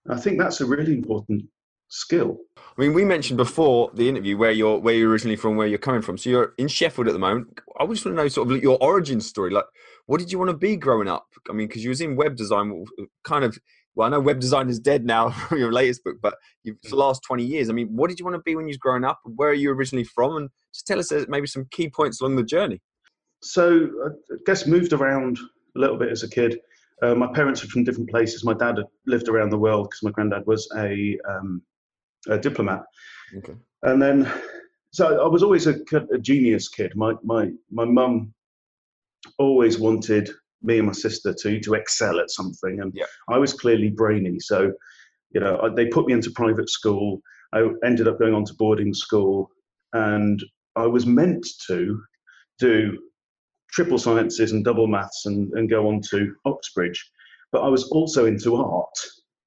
I 0.10 0.20
think 0.20 0.40
that's 0.40 0.62
a 0.62 0.66
really 0.66 0.94
important 0.94 1.44
skill. 1.90 2.38
I 2.58 2.82
mean, 2.82 2.94
we 2.94 3.06
mentioned 3.06 3.38
before 3.38 3.90
the 3.94 4.10
interview 4.10 4.38
where 4.38 4.52
you're 4.52 4.78
where 4.78 4.94
you're 4.94 5.10
originally 5.10 5.38
from, 5.38 5.56
where 5.56 5.68
you're 5.68 5.78
coming 5.78 6.02
from. 6.02 6.18
So 6.18 6.30
you're 6.30 6.54
in 6.58 6.68
Sheffield 6.68 7.08
at 7.08 7.14
the 7.14 7.20
moment. 7.20 7.60
I 7.80 7.86
just 7.88 8.06
want 8.06 8.18
to 8.18 8.24
know 8.24 8.28
sort 8.28 8.52
of 8.52 8.62
your 8.62 8.78
origin 8.82 9.22
story. 9.22 9.52
Like, 9.52 9.66
what 10.08 10.20
did 10.20 10.32
you 10.32 10.40
want 10.40 10.52
to 10.52 10.58
be 10.58 10.76
growing 10.76 11.08
up? 11.08 11.28
I 11.50 11.54
mean, 11.54 11.68
because 11.68 11.84
you 11.84 11.90
was 11.90 12.02
in 12.02 12.16
web 12.16 12.36
design, 12.36 12.86
kind 13.24 13.44
of. 13.44 13.58
Well, 13.98 14.08
I 14.08 14.12
know 14.12 14.20
web 14.20 14.42
design 14.42 14.68
is 14.68 14.78
dead 14.78 15.06
now 15.06 15.30
from 15.48 15.58
your 15.58 15.72
latest 15.72 16.04
book, 16.04 16.18
but 16.22 16.36
you, 16.64 16.76
for 16.84 16.90
the 16.90 16.96
last 16.98 17.22
twenty 17.24 17.46
years. 17.46 17.70
I 17.70 17.74
mean, 17.74 17.96
what 17.96 18.10
did 18.10 18.20
you 18.20 18.26
want 18.26 18.36
to 18.36 18.42
be 18.42 18.56
when 18.56 18.66
you 18.66 18.72
was 18.72 18.78
growing 18.78 19.06
up? 19.06 19.20
Where 19.24 19.50
are 19.50 19.54
you 19.54 19.72
originally 19.72 20.04
from? 20.04 20.36
And 20.36 20.50
just 20.74 20.86
tell 20.86 21.00
us 21.00 21.12
uh, 21.12 21.26
maybe 21.30 21.48
some 21.48 21.68
key 21.72 21.90
points 21.90 22.20
along 22.20 22.36
the 22.36 22.44
journey. 22.44 22.82
So 23.42 23.90
I 24.32 24.36
guess 24.46 24.68
moved 24.68 24.92
around 24.92 25.40
a 25.76 25.80
little 25.80 25.98
bit 25.98 26.12
as 26.12 26.24
a 26.24 26.30
kid. 26.30 26.60
Uh, 27.02 27.14
my 27.14 27.28
parents 27.34 27.62
were 27.62 27.70
from 27.70 27.84
different 27.84 28.10
places. 28.10 28.44
My 28.44 28.54
dad 28.54 28.78
had 28.78 28.88
lived 29.06 29.28
around 29.28 29.52
the 29.52 29.58
world 29.58 29.88
because 29.90 30.04
my 30.04 30.12
granddad 30.12 30.46
was 30.48 30.68
a, 30.78 31.18
um, 31.30 31.62
a 32.28 32.38
diplomat. 32.38 32.84
Okay. 33.38 33.54
And 33.84 34.02
then, 34.02 34.32
so 34.92 35.22
I 35.24 35.28
was 35.28 35.44
always 35.44 35.68
a, 35.68 35.76
a 36.14 36.18
genius 36.20 36.68
kid. 36.70 36.94
My 36.96 37.14
my 37.24 37.52
my 37.72 37.86
mum 37.86 38.34
always 39.38 39.80
wanted 39.80 40.30
me 40.62 40.78
and 40.78 40.88
my 40.88 40.94
sister 40.94 41.34
to 41.42 41.60
to 41.60 41.74
excel 41.74 42.20
at 42.20 42.30
something, 42.32 42.80
and 42.82 42.92
Yeah. 42.96 43.06
I 43.30 43.38
was 43.38 43.54
clearly 43.54 43.90
brainy. 43.90 44.40
So, 44.40 44.72
you 45.32 45.42
know, 45.42 45.60
I- 45.62 45.70
they 45.76 45.88
put 45.88 46.08
me 46.08 46.14
into 46.14 46.32
private 46.32 46.70
school. 46.70 47.22
I 47.54 47.68
ended 47.84 48.08
up 48.08 48.20
going 48.20 48.34
on 48.34 48.46
to 48.46 48.54
boarding 48.56 48.94
school, 48.94 49.50
and 49.94 50.44
I 50.76 50.88
was 50.88 51.06
meant 51.06 51.46
to 51.68 52.02
do 52.60 52.98
triple 53.72 53.98
sciences 53.98 54.52
and 54.52 54.64
double 54.64 54.88
maths 54.88 55.26
and, 55.26 55.52
and 55.54 55.70
go 55.70 55.88
on 55.90 56.02
to 56.10 56.34
Oxbridge, 56.46 57.12
but 57.52 57.62
I 57.62 57.68
was 57.70 57.84
also 57.90 58.26
into 58.26 58.56
art, 58.56 58.98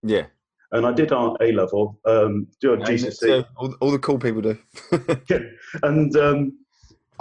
Yeah. 0.02 0.26
And 0.72 0.86
I 0.86 0.92
did 0.92 1.12
art 1.12 1.36
A 1.40 1.52
level, 1.52 1.98
um, 2.04 2.46
do 2.60 2.74
a 2.74 2.76
GCSE, 2.78 3.46
all, 3.56 3.74
all 3.80 3.90
the 3.90 3.98
cool 3.98 4.18
people 4.18 4.42
do. 4.42 4.58
yeah, 5.30 5.38
and 5.82 6.14
um, 6.16 6.58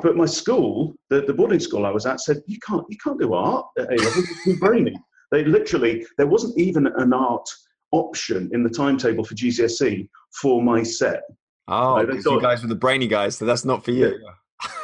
but 0.03 0.15
my 0.15 0.25
school, 0.25 0.93
the, 1.09 1.21
the 1.21 1.33
boarding 1.33 1.59
school 1.59 1.85
I 1.85 1.89
was 1.91 2.05
at, 2.05 2.19
said 2.21 2.37
you 2.47 2.59
can't 2.65 2.85
you 2.89 2.97
can't 3.03 3.19
do 3.19 3.33
art 3.33 3.65
at 3.79 3.91
A 3.91 3.95
level. 3.95 4.23
You're 4.45 4.57
brainy. 4.57 4.95
They 5.31 5.43
literally 5.43 6.05
there 6.17 6.27
wasn't 6.27 6.57
even 6.57 6.87
an 6.87 7.13
art 7.13 7.47
option 7.91 8.49
in 8.53 8.63
the 8.63 8.69
timetable 8.69 9.23
for 9.23 9.33
GCSE 9.35 10.07
for 10.41 10.61
my 10.61 10.83
set. 10.83 11.21
oh, 11.67 12.05
'cause 12.05 12.25
you 12.25 12.41
guys 12.41 12.61
were 12.61 12.69
the 12.69 12.75
brainy 12.75 13.07
guys, 13.07 13.37
so 13.37 13.45
that's 13.45 13.65
not 13.65 13.83
for 13.83 13.91
you. 13.91 14.19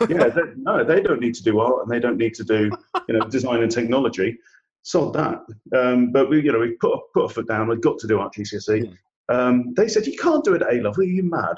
Yeah, 0.07 0.27
they, 0.29 0.41
no, 0.57 0.83
they 0.83 1.01
don't 1.01 1.19
need 1.19 1.33
to 1.35 1.43
do 1.43 1.59
art 1.59 1.81
and 1.83 1.91
they 1.91 1.99
don't 1.99 2.17
need 2.17 2.35
to 2.35 2.43
do 2.43 2.71
you 3.07 3.17
know 3.17 3.25
design 3.27 3.61
and 3.63 3.71
technology. 3.71 4.37
Sod 4.83 5.13
that. 5.13 5.39
Um, 5.77 6.11
but 6.11 6.29
we 6.29 6.41
you 6.41 6.51
know 6.51 6.59
we 6.59 6.73
put 6.79 6.99
put 7.13 7.25
a 7.25 7.29
foot 7.29 7.47
down. 7.47 7.67
we've 7.67 7.81
got 7.81 7.97
to 7.99 8.07
do 8.07 8.19
art 8.19 8.33
GCSE. 8.37 8.95
Um, 9.29 9.73
they 9.75 9.87
said 9.87 10.05
you 10.05 10.17
can't 10.17 10.43
do 10.43 10.53
it 10.53 10.61
at 10.61 10.73
A 10.73 10.81
level. 10.81 10.99
Are 11.01 11.03
you 11.03 11.23
mad? 11.23 11.57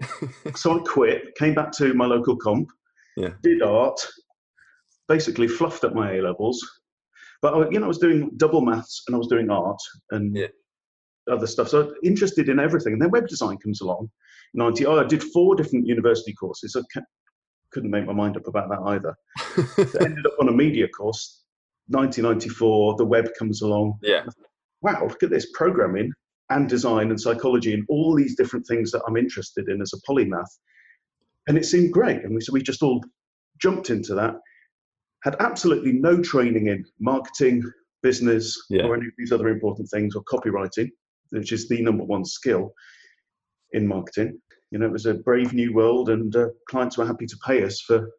so 0.56 0.80
I 0.80 0.82
quit. 0.82 1.34
Came 1.36 1.54
back 1.54 1.70
to 1.72 1.92
my 1.94 2.06
local 2.06 2.36
comp. 2.36 2.68
Yeah. 3.16 3.30
Did 3.42 3.62
art. 3.62 4.00
Basically 5.08 5.46
fluffed 5.48 5.84
up 5.84 5.94
my 5.94 6.14
A 6.14 6.22
levels. 6.22 6.66
But 7.42 7.54
I, 7.54 7.68
you 7.70 7.78
know 7.78 7.84
I 7.84 7.88
was 7.88 7.98
doing 7.98 8.30
double 8.38 8.62
maths 8.62 9.02
and 9.06 9.14
I 9.14 9.18
was 9.18 9.28
doing 9.28 9.50
art 9.50 9.80
and 10.12 10.34
Yeah. 10.34 10.46
other 11.30 11.46
stuff. 11.46 11.68
So 11.68 11.80
I 11.82 11.84
was 11.84 11.94
interested 12.02 12.48
in 12.48 12.58
everything. 12.58 12.94
And 12.94 13.02
then 13.02 13.10
web 13.10 13.28
design 13.28 13.58
comes 13.58 13.80
along. 13.82 14.10
90. 14.54 14.86
Oh, 14.86 14.98
I 14.98 15.04
did 15.04 15.22
four 15.24 15.54
different 15.54 15.86
university 15.86 16.32
courses. 16.32 16.76
I 16.76 16.82
couldn't 17.72 17.90
make 17.90 18.06
my 18.06 18.12
mind 18.12 18.36
up 18.36 18.46
about 18.46 18.68
that 18.70 18.80
either. 18.86 19.14
I 20.00 20.04
ended 20.04 20.26
up 20.26 20.34
on 20.40 20.48
a 20.48 20.52
media 20.52 20.88
course. 20.88 21.41
1994, 21.88 22.96
the 22.96 23.04
web 23.04 23.28
comes 23.38 23.62
along. 23.62 23.98
yeah. 24.02 24.24
Wow, 24.82 25.06
look 25.06 25.22
at 25.22 25.30
this 25.30 25.46
programming 25.54 26.10
and 26.50 26.68
design 26.68 27.10
and 27.10 27.20
psychology 27.20 27.72
and 27.72 27.84
all 27.88 28.16
these 28.16 28.34
different 28.36 28.66
things 28.66 28.90
that 28.90 29.02
I'm 29.06 29.16
interested 29.16 29.68
in 29.68 29.80
as 29.80 29.92
a 29.94 30.00
polymath. 30.10 30.48
And 31.46 31.56
it 31.56 31.64
seemed 31.64 31.92
great. 31.92 32.24
And 32.24 32.34
we, 32.34 32.40
so 32.40 32.52
we 32.52 32.62
just 32.62 32.82
all 32.82 33.00
jumped 33.60 33.90
into 33.90 34.14
that. 34.16 34.34
Had 35.22 35.36
absolutely 35.38 35.92
no 35.92 36.20
training 36.20 36.66
in 36.66 36.84
marketing, 36.98 37.62
business, 38.02 38.60
Yeah. 38.70 38.86
or 38.86 38.96
any 38.96 39.06
of 39.06 39.12
these 39.16 39.30
other 39.30 39.48
important 39.48 39.88
things, 39.88 40.16
or 40.16 40.24
copywriting, 40.24 40.90
which 41.30 41.52
is 41.52 41.68
the 41.68 41.80
number 41.80 42.02
one 42.02 42.24
skill 42.24 42.72
in 43.70 43.86
marketing. 43.86 44.40
You 44.72 44.80
know, 44.80 44.86
it 44.86 44.92
was 44.92 45.06
a 45.06 45.14
brave 45.14 45.52
new 45.52 45.72
world, 45.72 46.08
and 46.10 46.34
uh, 46.34 46.48
clients 46.68 46.98
were 46.98 47.06
happy 47.06 47.26
to 47.26 47.36
pay 47.46 47.62
us 47.62 47.80
for 47.80 48.10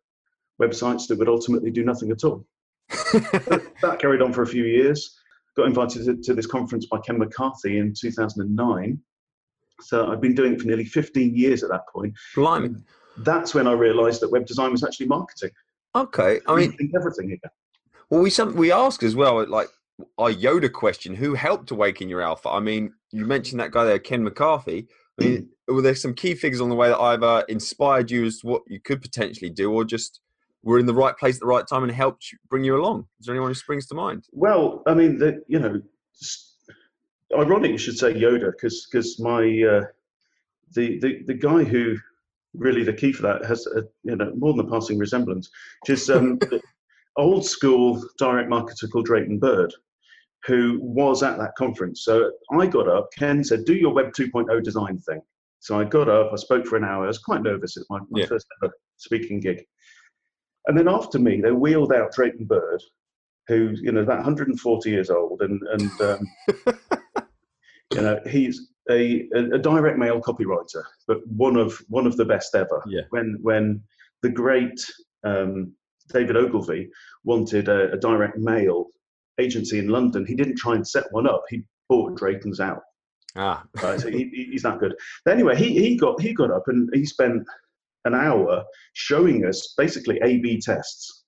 websites 0.62 1.08
that 1.08 1.18
would 1.20 1.28
ultimately 1.28 1.72
do 1.72 1.84
nothing 1.84 2.10
at 2.12 2.24
all. 2.24 2.46
that 3.82 3.98
carried 4.00 4.22
on 4.22 4.34
for 4.34 4.44
a 4.44 4.48
few 4.48 4.64
years. 4.64 5.18
Got 5.56 5.68
invited 5.68 6.06
to, 6.06 6.16
to 6.16 6.34
this 6.34 6.48
conference 6.48 6.88
by 6.88 7.00
Ken 7.00 7.18
McCarthy 7.18 7.78
in 7.78 7.94
2009. 7.94 9.00
So 9.82 10.12
I've 10.12 10.22
been 10.22 10.36
doing 10.36 10.54
it 10.54 10.62
for 10.62 10.68
nearly 10.68 10.86
15 10.86 11.36
years 11.36 11.64
at 11.64 11.70
that 11.70 11.88
point. 11.92 12.14
Blimey. 12.36 12.76
That's 13.18 13.54
when 13.54 13.68
I 13.68 13.74
realised 13.74 14.22
that 14.22 14.32
web 14.32 14.46
design 14.46 14.72
was 14.72 14.84
actually 14.84 15.08
marketing. 15.08 15.52
Okay. 15.96 16.40
I 16.48 16.56
mean, 16.56 16.76
everything 16.96 17.30
here. 17.30 17.52
Well, 18.10 18.22
we 18.22 18.30
some 18.30 18.56
we 18.56 18.72
ask 18.72 19.04
as 19.04 19.16
well, 19.16 19.46
like 19.48 19.70
our 20.18 20.32
Yoda 20.32 20.72
question: 20.72 21.16
Who 21.16 21.36
helped 21.36 21.72
awaken 21.72 22.10
your 22.10 22.22
alpha? 22.22 22.50
I 22.50 22.60
mean, 22.60 22.94
you 23.12 23.26
mentioned 23.26 23.60
that 23.60 23.72
guy 23.72 23.86
there, 23.86 24.00
Ken 24.00 24.24
McCarthy. 24.24 24.88
I 25.20 25.24
mean, 25.24 25.50
mm. 25.70 25.76
were 25.76 25.82
there 25.82 25.96
some 25.96 26.16
key 26.16 26.34
figures 26.34 26.62
on 26.62 26.70
the 26.70 26.76
way 26.76 26.90
that 26.90 27.00
either 27.00 27.46
inspired 27.48 28.10
you 28.10 28.26
as 28.26 28.40
what 28.44 28.64
you 28.68 28.80
could 28.80 29.02
potentially 29.02 29.52
do, 29.52 29.72
or 29.72 29.86
just 29.86 30.20
were 30.64 30.80
in 30.80 30.86
the 30.86 30.94
right 30.94 31.16
place 31.18 31.36
at 31.36 31.42
the 31.42 31.46
right 31.48 31.68
time 31.68 31.84
and 31.84 31.92
helped 31.92 32.26
bring 32.50 32.64
you 32.64 32.76
along? 32.80 33.06
Is 33.20 33.26
there 33.26 33.36
anyone 33.36 33.50
who 33.50 33.56
springs 33.56 33.86
to 33.88 33.96
mind? 33.96 34.26
Well, 34.32 34.82
I 34.88 34.94
mean, 34.94 35.18
the, 35.18 35.44
you 35.48 35.60
know, 35.60 35.82
ironic 37.38 37.72
you 37.72 37.78
should 37.78 37.98
say 37.98 38.14
Yoda 38.14 38.52
because 38.52 38.88
because 38.90 39.20
my 39.20 39.42
uh, 39.42 39.86
the, 40.74 41.00
the 41.00 41.24
the 41.28 41.34
guy 41.34 41.64
who 41.64 41.96
really 42.54 42.84
the 42.84 42.94
key 42.94 43.12
for 43.12 43.24
that 43.24 43.44
has 43.46 43.66
a, 43.68 43.84
you 44.04 44.16
know 44.16 44.32
more 44.36 44.54
than 44.54 44.66
a 44.66 44.70
passing 44.70 44.98
resemblance, 44.98 45.50
which 45.82 45.98
is 45.98 46.10
um, 46.10 46.40
old 47.18 47.46
school 47.46 48.02
direct 48.18 48.50
marketer 48.50 48.90
called 48.92 49.06
Drayton 49.06 49.40
Bird, 49.40 49.74
who 50.46 50.80
was 50.82 51.24
at 51.24 51.38
that 51.40 51.56
conference. 51.58 52.04
So 52.06 52.32
I 52.52 52.68
got 52.68 52.88
up. 52.88 53.10
Ken 53.18 53.44
said, 53.44 53.66
"Do 53.66 53.74
your 53.74 53.94
Web 53.94 54.14
2.0 54.14 54.64
design 54.64 54.98
thing." 55.00 55.22
So 55.60 55.80
I 55.80 55.86
got 55.86 56.10
up. 56.10 56.32
I 56.34 56.36
spoke 56.36 56.66
for 56.68 56.76
an 56.78 56.84
hour. 56.84 57.06
I 57.06 57.08
was 57.08 57.20
quite 57.20 57.42
nervous. 57.42 57.78
It's 57.78 57.90
my, 57.90 58.00
my 58.10 58.20
Yeah. 58.22 58.26
first 58.28 58.46
ever 58.62 58.74
speaking 58.98 59.40
gig. 59.40 59.66
And 60.68 60.78
then 60.78 60.88
after 60.88 61.20
me, 61.20 61.42
they 61.42 61.52
wheeled 61.52 61.94
out 61.94 62.14
Drayton 62.14 62.46
Bird, 62.46 62.82
who 63.48 63.74
you 63.82 63.92
know 63.92 64.02
about 64.02 64.18
140 64.18 64.90
years 64.90 65.10
old, 65.10 65.42
and 65.42 65.62
and 65.74 66.02
um, 66.02 66.28
you 67.94 68.02
know 68.02 68.20
he's 68.28 68.70
a, 68.90 69.28
a, 69.34 69.58
direct 69.58 69.98
mail 69.98 70.20
copywriter, 70.22 70.84
but 71.08 71.26
one 71.28 71.56
of 71.56 71.78
one 71.90 72.06
of 72.08 72.18
the 72.18 72.26
best 72.26 72.56
ever. 72.56 72.82
Yeah. 72.88 73.02
When 73.10 73.38
when 73.42 73.82
the 74.22 74.30
great 74.30 74.80
um, 75.24 75.74
David 76.14 76.36
Ogilvy 76.38 76.90
wanted 77.24 77.70
a, 77.70 77.92
a 77.94 77.98
direct 77.98 78.38
mail 78.38 78.88
agency 79.40 79.80
in 79.80 79.88
London, 79.90 80.26
he 80.26 80.36
didn't 80.36 80.58
try 80.58 80.76
and 80.76 80.88
set 80.88 81.06
one 81.12 81.28
up. 81.28 81.44
He 81.50 81.64
bought 81.90 82.18
Drayton's 82.18 82.60
out. 82.60 82.82
Ah, 83.36 83.64
Right, 83.82 84.00
so 84.00 84.10
he, 84.12 84.30
he- 84.34 84.50
he's 84.52 84.64
that 84.64 84.80
good. 84.80 84.96
But 85.26 85.34
anyway, 85.34 85.56
he, 85.56 85.74
he 85.80 85.98
got 85.98 86.22
he 86.22 86.34
got 86.34 86.52
up 86.52 86.64
and 86.68 86.90
he 86.94 87.06
spent 87.06 87.44
an 88.06 88.14
hour 88.14 88.64
showing 88.94 89.46
us 89.46 89.74
basically 89.78 90.20
A/B 90.24 90.62
tests 90.62 91.24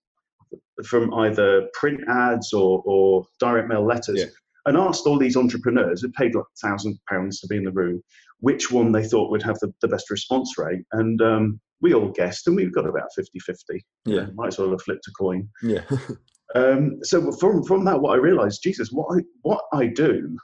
from 0.86 1.14
either 1.14 1.68
print 1.74 2.02
ads 2.10 2.54
or, 2.54 2.82
or 2.86 3.26
direct 3.40 3.70
mail 3.70 3.86
letters, 3.86 4.20
Yeah. 4.20 4.26
and 4.66 4.78
asked 4.78 5.06
all 5.06 5.18
these 5.18 5.38
entrepreneurs 5.38 6.02
who 6.02 6.12
paid 6.12 6.36
like 6.36 6.46
thousand 6.62 7.00
pounds 7.10 7.40
to 7.40 7.48
be 7.48 7.58
in 7.58 7.64
the 7.64 7.72
room 7.72 8.02
which 8.42 8.70
one 8.72 8.92
they 8.92 9.04
thought 9.08 9.32
would 9.32 9.42
have 9.42 9.58
the, 9.60 9.74
the 9.82 9.88
best 9.88 10.10
response 10.12 10.56
rate, 10.58 10.84
and 10.92 11.22
um, 11.22 11.60
we 11.82 11.94
all 11.94 12.10
guessed, 12.10 12.48
and 12.48 12.56
we 12.56 12.66
got 12.66 12.86
about 12.86 13.08
50-50. 13.18 13.80
yeah, 14.06 14.28
Might 14.36 14.48
as 14.48 14.58
well 14.60 14.72
have 14.72 14.82
flipped 14.82 15.08
a 15.08 15.12
coin. 15.12 15.48
yeah, 15.64 15.82
Um, 16.56 17.00
so 17.04 17.32
from 17.34 17.64
from 17.64 17.84
that, 17.86 18.00
what 18.00 18.14
I 18.14 18.18
realised, 18.22 18.62
Jesus, 18.64 18.90
what 18.92 19.18
I 19.18 19.24
what 19.42 19.62
I 19.74 19.88
do 19.88 20.38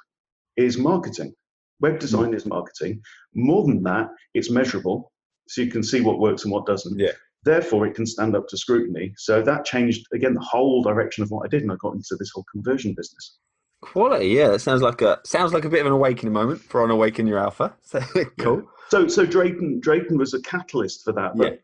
is 0.58 0.78
marketing. 0.78 1.34
Web 1.80 2.00
design 2.00 2.34
is 2.34 2.46
marketing. 2.46 3.02
More 3.36 3.66
than 3.66 3.82
that, 3.84 4.10
it's 4.34 4.50
measurable, 4.50 5.11
so 5.52 5.62
you 5.62 5.70
can 5.72 5.84
see 5.84 6.02
what 6.02 6.20
works 6.20 6.44
and 6.44 6.52
what 6.52 6.66
doesn't. 6.66 6.98
Yeah. 7.00 7.12
Therefore, 7.44 7.88
it 7.88 7.96
can 7.96 8.06
stand 8.06 8.36
up 8.36 8.48
to 8.50 8.58
scrutiny. 8.58 9.14
So 9.18 9.42
that 9.42 9.66
changed 9.66 10.06
again 10.14 10.34
the 10.34 10.42
whole 10.42 10.84
direction 10.84 11.24
of 11.24 11.32
what 11.32 11.44
I 11.46 11.48
did, 11.50 11.64
and 11.64 11.72
I 11.72 11.76
got 11.76 11.94
into 11.96 12.16
this 12.20 12.32
whole 12.34 12.46
conversion 12.52 12.94
business. 12.94 13.38
quality. 13.82 14.28
Yeah, 14.28 14.50
that 14.50 14.60
sounds 14.60 14.82
like 14.82 15.02
a 15.02 15.20
sounds 15.26 15.54
like 15.54 15.66
a 15.66 15.70
bit 15.70 15.82
of 15.82 15.88
an 15.88 15.94
awakening 15.94 16.34
moment 16.34 16.62
for 16.62 16.84
on 16.84 16.92
awaken 16.92 17.28
your 17.28 17.40
alpha. 17.40 17.74
So, 17.84 18.00
cool. 18.40 18.64
So 18.90 19.08
so 19.08 19.26
Drayton 19.26 19.80
Drayton 19.80 20.18
was 20.18 20.34
a 20.34 20.42
catalyst 20.42 21.04
for 21.04 21.14
that. 21.14 21.36
But 21.36 21.54
Yeah. 21.54 21.58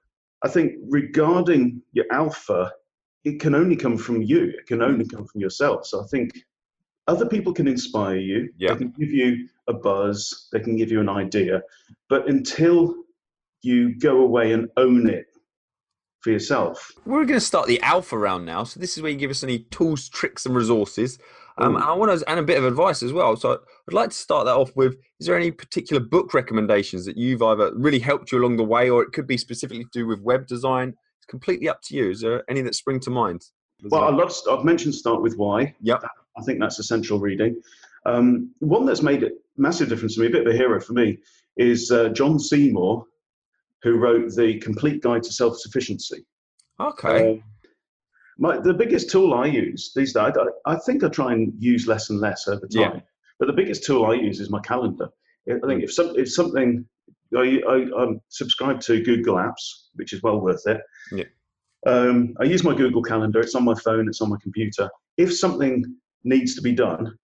I 0.44 0.50
think 0.50 0.74
regarding 0.89 1.82
your 1.94 2.06
alpha, 2.12 2.72
it 3.24 3.39
can 3.39 3.53
only 3.56 3.75
come 3.75 3.98
from 3.98 4.22
you. 4.22 4.46
It 4.58 4.65
can 4.67 4.82
only 4.82 5.06
come 5.06 5.25
from 5.25 5.41
yourself. 5.41 5.86
So 5.86 6.03
I 6.03 6.08
think 6.08 6.32
other 7.08 7.25
people 7.27 7.53
can 7.53 7.67
inspire 7.67 8.17
you. 8.17 8.50
Yeah. 8.58 8.74
They 8.74 8.79
can 8.79 8.94
give 9.00 9.12
you 9.12 9.48
a 9.67 9.74
buzz. 9.74 10.48
They 10.51 10.60
can 10.60 10.75
give 10.75 10.91
you 10.91 11.01
an 11.01 11.10
idea. 11.10 11.62
But 12.10 12.27
until 12.29 12.96
you 13.68 13.98
go 14.00 14.22
away 14.22 14.54
and 14.54 14.68
own 14.78 15.10
it 15.10 15.26
for 16.22 16.32
yourself, 16.32 16.92
We're 17.06 17.26
going 17.26 17.40
to 17.40 17.46
start 17.46 17.68
the 17.68 17.82
alpha 17.82 18.18
round 18.18 18.46
now. 18.46 18.64
So 18.64 18.80
this 18.80 18.98
is 18.98 19.04
where 19.04 19.12
you 19.12 19.18
give 19.18 19.30
us 19.30 19.44
any 19.44 19.60
tools, 19.60 20.10
tricks, 20.10 20.46
and 20.46 20.56
resources. 20.56 21.20
Um, 21.60 21.76
and 21.76 21.84
I 21.84 21.94
want 21.94 22.20
to 22.20 22.30
and 22.30 22.40
a 22.40 22.44
bit 22.44 22.58
of 22.58 22.66
advice 22.66 23.02
as 23.02 23.14
well. 23.14 23.36
So 23.36 23.60
I'd 23.88 23.94
like 23.94 24.10
to 24.12 24.16
start 24.16 24.46
that 24.46 24.56
off 24.56 24.76
with: 24.76 24.96
Is 25.20 25.28
there 25.28 25.36
any 25.36 25.52
particular 25.52 26.02
book 26.04 26.34
recommendations 26.34 27.06
that 27.06 27.18
you've 27.18 27.42
either 27.42 27.72
really 27.76 28.00
helped 28.00 28.32
you 28.32 28.40
along 28.40 28.58
the 28.58 28.64
way, 28.64 28.90
or 28.90 29.02
it 29.02 29.12
could 29.12 29.26
be 29.26 29.38
specifically 29.38 29.84
to 29.84 29.90
do 29.92 30.06
with 30.06 30.22
web 30.22 30.48
design? 30.48 30.94
It's 31.20 31.26
completely 31.28 31.68
up 31.68 31.82
to 31.84 31.96
you. 31.96 32.12
Is 32.12 32.22
there 32.22 32.44
any 32.50 32.62
that 32.62 32.76
spring 32.76 33.00
to 33.02 33.10
mind? 33.10 33.42
well, 33.86 34.04
I 34.04 34.12
love. 34.12 34.34
I've 34.50 34.66
mentioned 34.66 34.96
start 34.96 35.22
with 35.22 35.36
why. 35.36 35.76
Yep. 35.82 36.04
I 36.38 36.42
think 36.44 36.60
that's 36.60 36.78
essential 36.78 37.20
reading. 37.20 37.60
Um, 38.06 38.52
one 38.60 38.86
that's 38.86 39.02
made 39.02 39.24
a 39.24 39.30
massive 39.58 39.90
difference 39.90 40.16
to 40.16 40.22
me, 40.22 40.28
a 40.28 40.30
bit 40.30 40.46
of 40.48 40.54
a 40.54 40.58
hero 40.58 40.80
for 40.80 40.94
me, 40.94 41.18
is 41.58 41.92
uh, 41.92 42.10
John 42.10 42.40
Seymour, 42.40 43.06
who 43.84 43.98
wrote 43.98 44.34
the 44.36 44.60
Complete 44.60 45.02
Guide 45.02 45.24
to 45.24 45.32
Self-Sufficiency. 45.32 46.26
Okay. 46.80 47.34
Um, 47.34 47.44
my, 48.40 48.58
the 48.60 48.74
biggest 48.74 49.10
tool 49.10 49.34
I 49.34 49.46
use 49.46 49.92
these 49.96 50.14
days, 50.14 50.36
I, 50.36 50.44
I 50.66 50.76
think 50.78 51.04
I 51.04 51.10
try 51.10 51.34
and 51.34 51.54
use 51.58 51.88
less 51.88 52.10
and 52.10 52.20
less 52.20 52.48
over 52.48 52.68
time. 52.68 52.96
Yeah. 52.96 53.00
But 53.40 53.48
the 53.48 53.54
biggest 53.54 53.86
tool 53.86 54.06
I 54.06 54.14
use 54.14 54.40
is 54.40 54.50
my 54.50 54.60
calendar. 54.62 55.10
I 55.50 55.66
think 55.68 55.84
if, 55.84 55.94
some, 55.94 56.14
if 56.18 56.32
something, 56.32 56.86
I, 57.36 57.62
I, 57.68 57.88
I'm 57.98 58.22
subscribed 58.30 58.82
to 58.84 59.02
Google 59.04 59.36
Apps, 59.36 59.88
which 59.96 60.14
is 60.14 60.22
well 60.22 60.40
worth 60.42 60.66
it. 60.68 60.82
Yeah. 61.12 61.26
Um, 61.86 62.36
I 62.42 62.44
use 62.44 62.64
my 62.64 62.76
Google 62.76 63.02
Calendar. 63.02 63.40
It's 63.40 63.56
on 63.56 63.64
my 63.64 63.76
phone. 63.76 64.08
It's 64.08 64.22
on 64.22 64.30
my 64.30 64.38
computer. 64.42 64.90
If 65.18 65.38
something 65.38 65.96
needs 66.24 66.56
to 66.56 66.62
be 66.62 66.74
done, 66.74 67.18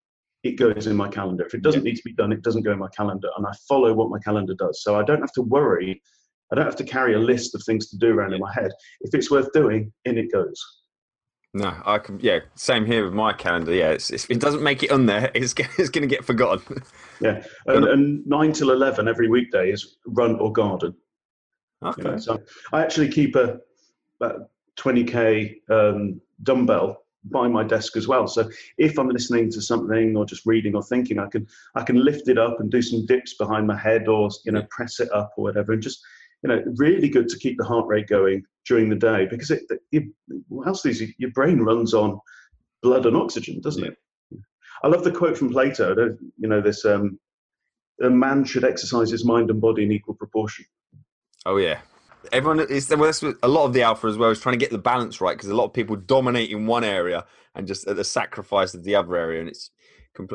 it 0.44 0.58
goes 0.58 0.88
in 0.88 0.96
my 0.96 1.10
calendar. 1.10 1.46
If 1.46 1.54
it 1.54 1.64
doesn't 1.64 1.84
need 1.84 1.96
to 1.96 2.04
be 2.06 2.14
done, 2.14 2.32
it 2.32 2.44
doesn't 2.44 2.64
go 2.64 2.72
in 2.72 2.80
my 2.80 2.90
calendar, 2.90 3.30
and 3.38 3.46
I 3.46 3.52
follow 3.68 3.94
what 3.94 4.10
my 4.10 4.20
calendar 4.20 4.54
does. 4.54 4.84
So 4.84 4.96
I 4.98 5.04
don't 5.04 5.22
have 5.22 5.32
to 5.34 5.42
worry. 5.42 6.02
I 6.52 6.56
don't 6.56 6.66
have 6.66 6.76
to 6.78 6.84
carry 6.84 7.14
a 7.16 7.20
list 7.20 7.56
of 7.56 7.64
things 7.64 7.90
to 7.90 7.98
do 7.98 8.14
around 8.14 8.34
in 8.34 8.40
my 8.40 8.54
head. 8.54 8.72
If 9.02 9.14
it's 9.14 9.32
worth 9.32 9.52
doing, 9.54 9.92
in 10.06 10.18
it 10.18 10.32
goes. 10.32 10.62
No, 11.56 11.76
I 11.86 12.00
can. 12.00 12.20
Yeah, 12.20 12.40
same 12.56 12.86
here 12.86 13.06
with 13.06 13.14
my 13.14 13.32
calendar. 13.32 13.74
Yeah, 13.74 13.92
it's, 13.92 14.10
it's, 14.10 14.26
it 14.26 14.40
doesn't 14.40 14.64
make 14.64 14.82
it 14.82 14.92
on 14.92 15.06
there. 15.06 15.32
It's 15.36 15.54
it's 15.78 15.90
going 15.90 16.08
to 16.08 16.08
get 16.08 16.26
forgotten. 16.26 16.84
Yeah, 17.22 17.44
and, 17.68 17.86
and, 17.86 18.26
nine 18.26 18.54
till 18.54 18.72
eleven 18.72 19.08
every 19.08 19.30
weekday 19.30 19.72
is 19.72 19.98
run 20.08 20.40
or 20.40 20.52
garden. 20.52 20.96
Okay. 21.86 22.02
You 22.02 22.12
know, 22.12 22.18
so 22.18 22.40
I 22.72 22.82
actually 22.82 23.10
keep 23.10 23.36
a 23.36 23.60
twenty 24.76 25.04
k 25.04 25.58
um, 25.70 26.20
dumbbell 26.42 27.04
by 27.26 27.48
my 27.48 27.64
desk 27.64 27.96
as 27.96 28.08
well. 28.08 28.28
So 28.28 28.50
if 28.78 28.98
I'm 28.98 29.10
listening 29.10 29.52
to 29.52 29.62
something 29.62 30.18
or 30.18 30.26
just 30.26 30.46
reading 30.46 30.76
or 30.76 30.84
thinking, 30.84 31.20
I 31.20 31.28
can 31.28 31.48
I 31.76 31.84
can 31.84 32.04
lift 32.04 32.30
it 32.30 32.40
up 32.40 32.60
and 32.60 32.72
do 32.72 32.82
some 32.82 33.06
dips 33.06 33.36
behind 33.36 33.68
my 33.68 33.78
head 33.78 34.08
or 34.08 34.30
you 34.44 34.52
know 34.52 34.66
press 34.72 35.00
it 35.00 35.12
up 35.12 35.34
or 35.38 35.44
whatever, 35.44 35.74
and 35.74 35.84
just 35.84 36.04
you 36.44 36.50
know 36.50 36.64
really 36.78 37.10
good 37.10 37.30
to 37.30 37.38
keep 37.38 37.58
the 37.58 37.64
heart 37.64 37.88
rate 37.88 38.08
going 38.08 38.44
during 38.68 38.90
the 38.90 38.96
day 38.96 39.26
because 39.30 39.52
it, 39.52 39.64
it 39.92 40.04
what 40.48 40.68
else 40.68 40.86
is 40.86 41.02
your 41.18 41.32
brain 41.32 41.60
runs 41.60 41.94
on 41.94 42.20
blood 42.82 43.06
and 43.06 43.16
oxygen, 43.16 43.62
doesn't 43.62 43.86
it? 43.86 43.98
I 44.84 44.88
love 44.88 45.04
the 45.04 45.12
quote 45.12 45.38
from 45.38 45.50
Plato. 45.50 45.96
You 46.38 46.48
know 46.48 46.62
this: 46.62 46.86
um, 46.86 47.20
a 48.02 48.10
man 48.10 48.44
should 48.44 48.66
exercise 48.66 49.10
his 49.10 49.26
mind 49.26 49.50
and 49.50 49.62
body 49.62 49.84
in 49.84 49.92
equal 49.92 50.16
proportion. 50.16 50.66
Oh 51.46 51.58
yeah, 51.58 51.80
everyone 52.32 52.60
is 52.60 52.90
well, 52.90 53.00
that's 53.00 53.24
a 53.24 53.48
lot 53.48 53.66
of 53.66 53.74
the 53.74 53.82
alpha 53.82 54.08
as 54.08 54.18
well 54.18 54.30
is 54.30 54.40
trying 54.40 54.54
to 54.54 54.60
get 54.60 54.72
the 54.72 54.78
balance 54.78 55.20
right 55.20 55.36
because 55.36 55.50
a 55.50 55.56
lot 55.56 55.66
of 55.66 55.74
people 55.74 55.96
dominate 55.96 56.50
in 56.50 56.66
one 56.66 56.84
area 56.84 57.26
and 57.56 57.68
just 57.68 57.88
at 57.88 57.96
the 57.96 58.04
sacrifice 58.04 58.74
of 58.74 58.84
the 58.84 58.96
other 58.96 59.16
area 59.16 59.40
and 59.40 59.50
it's 59.50 59.72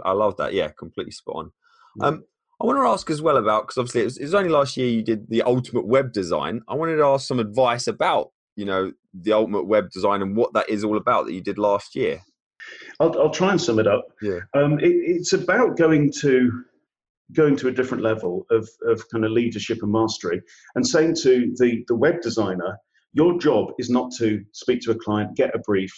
i 0.04 0.12
love 0.12 0.36
that 0.36 0.52
yeah 0.52 0.68
completely 0.76 1.12
spot 1.12 1.36
on 1.36 1.52
um, 2.00 2.24
i 2.60 2.66
want 2.66 2.78
to 2.78 2.86
ask 2.86 3.10
as 3.10 3.22
well 3.22 3.36
about 3.36 3.62
because 3.62 3.78
obviously 3.78 4.02
it 4.02 4.04
was, 4.04 4.18
it 4.18 4.24
was, 4.24 4.34
only 4.34 4.50
last 4.50 4.76
year 4.76 4.88
you 4.88 5.02
did 5.02 5.28
the 5.28 5.42
ultimate 5.42 5.86
web 5.86 6.12
design 6.12 6.60
i 6.68 6.74
wanted 6.74 6.96
to 6.96 7.04
ask 7.04 7.26
some 7.26 7.38
advice 7.38 7.86
about 7.86 8.30
you 8.56 8.64
know 8.64 8.92
the 9.14 9.32
ultimate 9.32 9.66
web 9.66 9.90
design 9.90 10.22
and 10.22 10.36
what 10.36 10.52
that 10.52 10.68
is 10.68 10.84
all 10.84 10.96
about 10.96 11.26
that 11.26 11.32
you 11.32 11.40
did 11.40 11.58
last 11.58 11.94
year 11.94 12.20
i'll, 13.00 13.18
I'll 13.18 13.30
try 13.30 13.50
and 13.50 13.60
sum 13.60 13.78
it 13.78 13.86
up 13.86 14.06
yeah 14.22 14.40
um, 14.54 14.78
it, 14.80 14.92
it's 14.92 15.32
about 15.32 15.76
going 15.76 16.12
to 16.20 16.64
going 17.32 17.56
to 17.56 17.68
a 17.68 17.72
different 17.72 18.02
level 18.02 18.46
of, 18.50 18.68
of 18.86 19.02
kind 19.10 19.24
of 19.24 19.32
leadership 19.32 19.78
and 19.82 19.92
mastery 19.92 20.40
and 20.74 20.86
saying 20.86 21.14
to 21.22 21.52
the, 21.58 21.84
the 21.88 21.94
web 21.94 22.20
designer, 22.22 22.78
your 23.12 23.38
job 23.38 23.72
is 23.78 23.90
not 23.90 24.12
to 24.18 24.42
speak 24.52 24.80
to 24.82 24.92
a 24.92 24.94
client, 24.94 25.36
get 25.36 25.54
a 25.54 25.58
brief, 25.58 25.92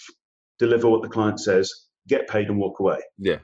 deliver 0.58 0.88
what 0.88 1.02
the 1.02 1.08
client 1.08 1.40
says, 1.40 1.72
get 2.08 2.28
paid 2.28 2.48
and 2.48 2.58
walk 2.58 2.80
away. 2.80 2.98
Yeah. 3.18 3.38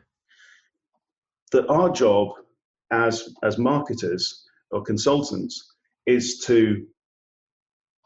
That 1.53 1.69
our 1.69 1.91
job 1.91 2.31
as 2.91 3.35
as 3.43 3.59
marketers 3.59 4.45
or 4.71 4.83
consultants 4.83 5.75
is 6.07 6.39
to 6.47 6.87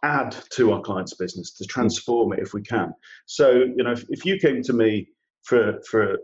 add 0.02 0.34
to 0.50 0.72
our 0.72 0.80
client's 0.80 1.14
business, 1.14 1.52
to 1.52 1.64
transform 1.66 2.32
it 2.32 2.38
if 2.38 2.54
we 2.54 2.62
can. 2.62 2.92
So, 3.26 3.50
you 3.50 3.84
know, 3.84 3.92
if, 3.92 4.04
if 4.08 4.24
you 4.24 4.38
came 4.38 4.62
to 4.62 4.72
me 4.72 5.08
for 5.42 5.80
for 5.88 6.18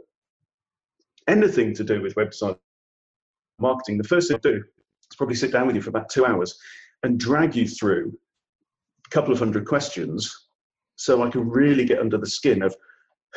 anything 1.28 1.74
to 1.74 1.84
do 1.84 2.00
with 2.02 2.14
website 2.14 2.56
marketing, 3.58 3.98
the 3.98 4.04
first 4.04 4.28
thing 4.28 4.38
to 4.40 4.52
do 4.52 4.56
is 4.56 5.16
probably 5.16 5.36
sit 5.36 5.52
down 5.52 5.66
with 5.66 5.76
you 5.76 5.82
for 5.82 5.90
about 5.90 6.08
two 6.08 6.24
hours 6.24 6.58
and 7.02 7.18
drag 7.18 7.54
you 7.54 7.68
through 7.68 8.12
a 9.06 9.10
couple 9.10 9.32
of 9.32 9.38
hundred 9.38 9.66
questions 9.66 10.34
so 10.96 11.22
I 11.22 11.30
can 11.30 11.48
really 11.48 11.84
get 11.84 12.00
under 12.00 12.18
the 12.18 12.26
skin 12.26 12.62
of 12.62 12.74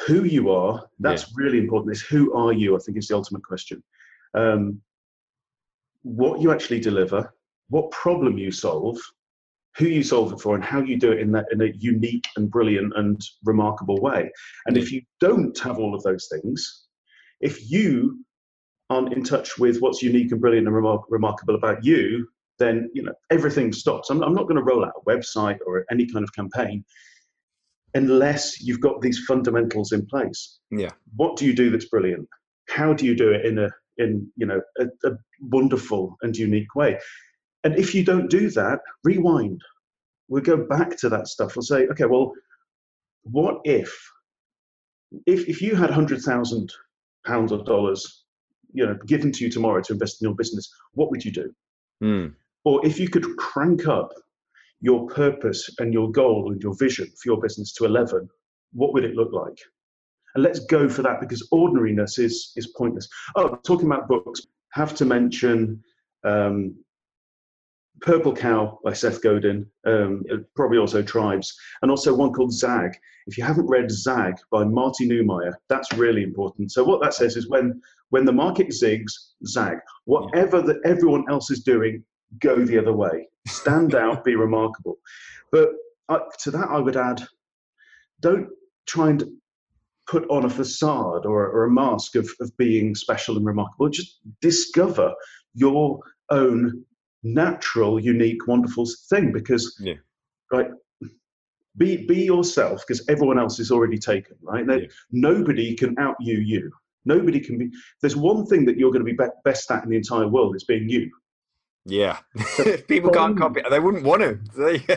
who 0.08 0.24
you 0.24 0.50
are. 0.50 0.88
That's 1.00 1.24
yeah. 1.24 1.34
really 1.36 1.58
important. 1.58 1.94
Is 1.94 2.02
who 2.02 2.34
are 2.34 2.54
you? 2.54 2.76
I 2.76 2.80
think 2.80 2.98
is 2.98 3.08
the 3.08 3.16
ultimate 3.16 3.44
question. 3.44 3.84
Um, 4.34 4.82
what 6.04 6.42
you 6.42 6.52
actually 6.52 6.80
deliver, 6.80 7.34
what 7.70 7.92
problem 7.92 8.38
you 8.38 8.52
solve, 8.52 8.98
who 9.78 9.86
you 9.86 10.04
solve 10.04 10.34
it 10.34 10.42
for, 10.42 10.56
and 10.56 10.64
how 10.64 10.82
you 10.82 10.98
do 10.98 11.12
it 11.12 11.20
in 11.20 11.32
that 11.32 11.46
in 11.52 11.62
a 11.62 11.72
unique 11.78 12.26
and 12.36 12.50
brilliant 12.50 12.94
and 12.96 13.22
remarkable 13.44 14.00
way. 14.02 14.32
And 14.66 14.78
if 14.78 14.90
mm. 14.90 14.94
you 14.94 15.02
don't 15.20 15.58
have 15.60 15.78
all 15.78 15.96
of 15.96 16.04
those 16.04 16.28
things, 16.32 16.86
if 17.42 17.70
you 17.70 18.24
aren't 18.90 19.14
in 19.14 19.24
touch 19.24 19.58
with 19.58 19.80
what's 19.80 20.02
unique 20.02 20.32
and 20.32 20.42
brilliant 20.42 20.68
and 20.68 20.76
remar- 20.76 21.04
remarkable 21.10 21.56
about 21.56 21.84
you, 21.84 22.28
then 22.58 22.90
you 22.94 23.04
know 23.04 23.14
everything 23.30 23.72
stops. 23.72 24.10
I'm, 24.10 24.22
I'm 24.24 24.34
not 24.34 24.44
going 24.44 24.58
to 24.58 24.64
roll 24.64 24.84
out 24.84 24.94
a 24.98 25.10
website 25.10 25.60
or 25.66 25.86
any 25.92 26.06
kind 26.06 26.24
of 26.24 26.34
campaign 26.34 26.84
unless 27.96 28.62
you've 28.62 28.82
got 28.82 29.02
these 29.02 29.24
fundamentals 29.28 29.92
in 29.92 30.06
place. 30.06 30.60
Yeah. 30.72 30.92
What 31.16 31.38
do 31.38 31.46
you 31.46 31.54
do 31.54 31.72
that's 31.72 31.86
brilliant? 31.86 32.28
How 32.68 32.94
do 32.94 33.06
you 33.06 33.16
do 33.16 33.32
it 33.32 33.46
in 33.46 33.58
a 33.58 33.70
in 34.00 34.28
you 34.36 34.46
know 34.46 34.62
a, 34.80 34.86
a 35.08 35.12
wonderful 35.42 36.18
and 36.22 36.36
unique 36.36 36.74
way? 36.76 37.00
And 37.64 37.78
if 37.78 37.94
you 37.94 38.04
don't 38.04 38.30
do 38.30 38.50
that, 38.52 38.80
rewind. 39.04 39.62
We'll 40.28 40.44
go 40.44 40.58
back 40.58 40.98
to 41.00 41.10
that 41.10 41.28
stuff. 41.28 41.56
We'll 41.56 41.64
say, 41.64 41.88
okay, 41.88 42.06
well, 42.06 42.34
what 43.24 43.62
if 43.66 43.92
if 45.26 45.48
if 45.48 45.62
you 45.62 45.76
had 45.76 45.90
hundred 45.90 46.22
thousand 46.22 46.72
pounds 47.26 47.52
or 47.52 47.64
dollars 47.64 48.26
you 48.74 48.86
know 48.86 48.96
given 49.06 49.32
to 49.32 49.44
you 49.44 49.52
tomorrow 49.52 49.82
to 49.82 49.94
invest 49.94 50.22
in 50.22 50.28
your 50.28 50.36
business, 50.36 50.70
what 50.94 51.12
would 51.12 51.24
you 51.26 51.32
do? 51.32 51.54
Mm. 52.04 52.34
Or 52.64 52.86
if 52.86 53.00
you 53.00 53.10
could 53.10 53.26
crank 53.38 53.88
up 53.88 54.12
your 54.82 55.08
purpose 55.08 55.70
and 55.80 55.94
your 55.94 56.12
goal 56.12 56.52
and 56.52 56.62
your 56.62 56.76
vision 56.78 57.08
for 57.08 57.30
your 57.30 57.42
business 57.42 57.74
to 57.74 57.86
11, 57.86 58.30
what 58.74 58.94
would 58.94 59.04
it 59.04 59.16
look 59.16 59.34
like? 59.34 59.58
And 60.36 60.44
let's 60.44 60.60
go 60.60 60.88
for 60.88 61.02
that 61.02 61.20
because 61.20 61.48
ordinariness 61.52 62.20
is 62.20 62.52
is 62.56 62.68
pointless. 62.78 63.08
Oh, 63.36 63.56
talking 63.66 63.88
about 63.88 64.08
books, 64.08 64.42
have 64.72 64.96
to 64.96 65.06
mention 65.06 65.84
um, 66.24 66.76
Purple 68.02 68.34
Cow 68.34 68.80
by 68.84 68.94
Seth 68.94 69.22
Godin, 69.22 69.66
um, 69.86 70.24
probably 70.56 70.78
also 70.78 71.02
Tribes, 71.02 71.58
and 71.82 71.92
also 71.92 72.14
one 72.14 72.32
called 72.32 72.54
Zag. 72.54 72.92
If 73.28 73.38
you 73.38 73.44
haven't 73.44 73.68
read 73.68 73.92
Zag 73.92 74.36
by 74.52 74.64
Marty 74.64 75.08
Neumeier, 75.08 75.54
that's 75.68 75.92
really 75.94 76.24
important. 76.24 76.72
So 76.72 76.84
what 76.84 77.02
that 77.02 77.14
says 77.14 77.36
is 77.36 77.50
when 77.50 77.82
when 78.10 78.26
the 78.26 78.32
market 78.32 78.70
zigs, 78.70 79.12
zag. 79.46 79.78
Whatever 80.06 80.62
that 80.62 80.82
everyone 80.84 81.26
else 81.30 81.52
is 81.52 81.64
doing, 81.64 82.04
go 82.40 82.64
the 82.66 82.78
other 82.78 82.94
way. 82.94 83.28
Stand 83.48 83.96
out, 83.96 84.24
be 84.24 84.36
remarkable. 84.36 84.98
But 85.52 85.70
uh, 86.10 86.20
to 86.40 86.52
that, 86.52 86.70
I 86.70 86.80
would 86.80 86.98
add, 86.98 87.26
don't 88.20 88.50
try 88.88 89.10
and 89.10 89.24
put 90.10 90.26
on 90.30 90.46
a 90.46 90.50
facade 90.50 91.26
or, 91.26 91.48
or 91.48 91.66
a 91.66 91.72
mask 91.72 92.16
of, 92.16 92.30
of 92.40 92.56
being 92.58 92.96
special 92.96 93.38
and 93.38 93.46
remarkable. 93.46 93.90
Just 93.90 94.20
discover 94.42 95.14
your 95.54 96.00
own 96.32 96.84
natural, 97.24 98.00
unique, 98.00 98.48
wonderful 98.48 98.86
thing 99.10 99.32
because, 99.32 99.78
yeah. 99.80 99.96
right, 100.52 100.72
be 101.78 102.06
be 102.06 102.24
yourself 102.24 102.84
because 102.86 103.04
everyone 103.10 103.40
else 103.40 103.60
is 103.60 103.72
already 103.72 103.98
taken 103.98 104.36
right 104.42 104.66
yeah. 104.68 104.88
nobody 105.12 105.76
can 105.76 105.98
out 106.00 106.16
you 106.20 106.40
you 106.40 106.70
nobody 107.06 107.40
can 107.40 107.58
be 107.58 107.70
there's 108.02 108.16
one 108.16 108.46
thing 108.46 108.66
that 108.66 108.78
you're 108.78 108.92
going 108.92 109.06
to 109.06 109.06
be, 109.06 109.14
be 109.14 109.24
best 109.46 109.70
at 109.72 109.84
in 109.84 109.90
the 109.90 109.96
entire 109.96 110.28
world 110.28 110.56
is 110.56 110.64
being 110.64 110.90
you 110.90 111.10
yeah 111.86 112.18
people 112.88 113.12
can't 113.12 113.38
copy 113.38 113.62
they 113.70 113.80
wouldn't 113.80 114.04
want 114.04 114.22
to 114.56 114.82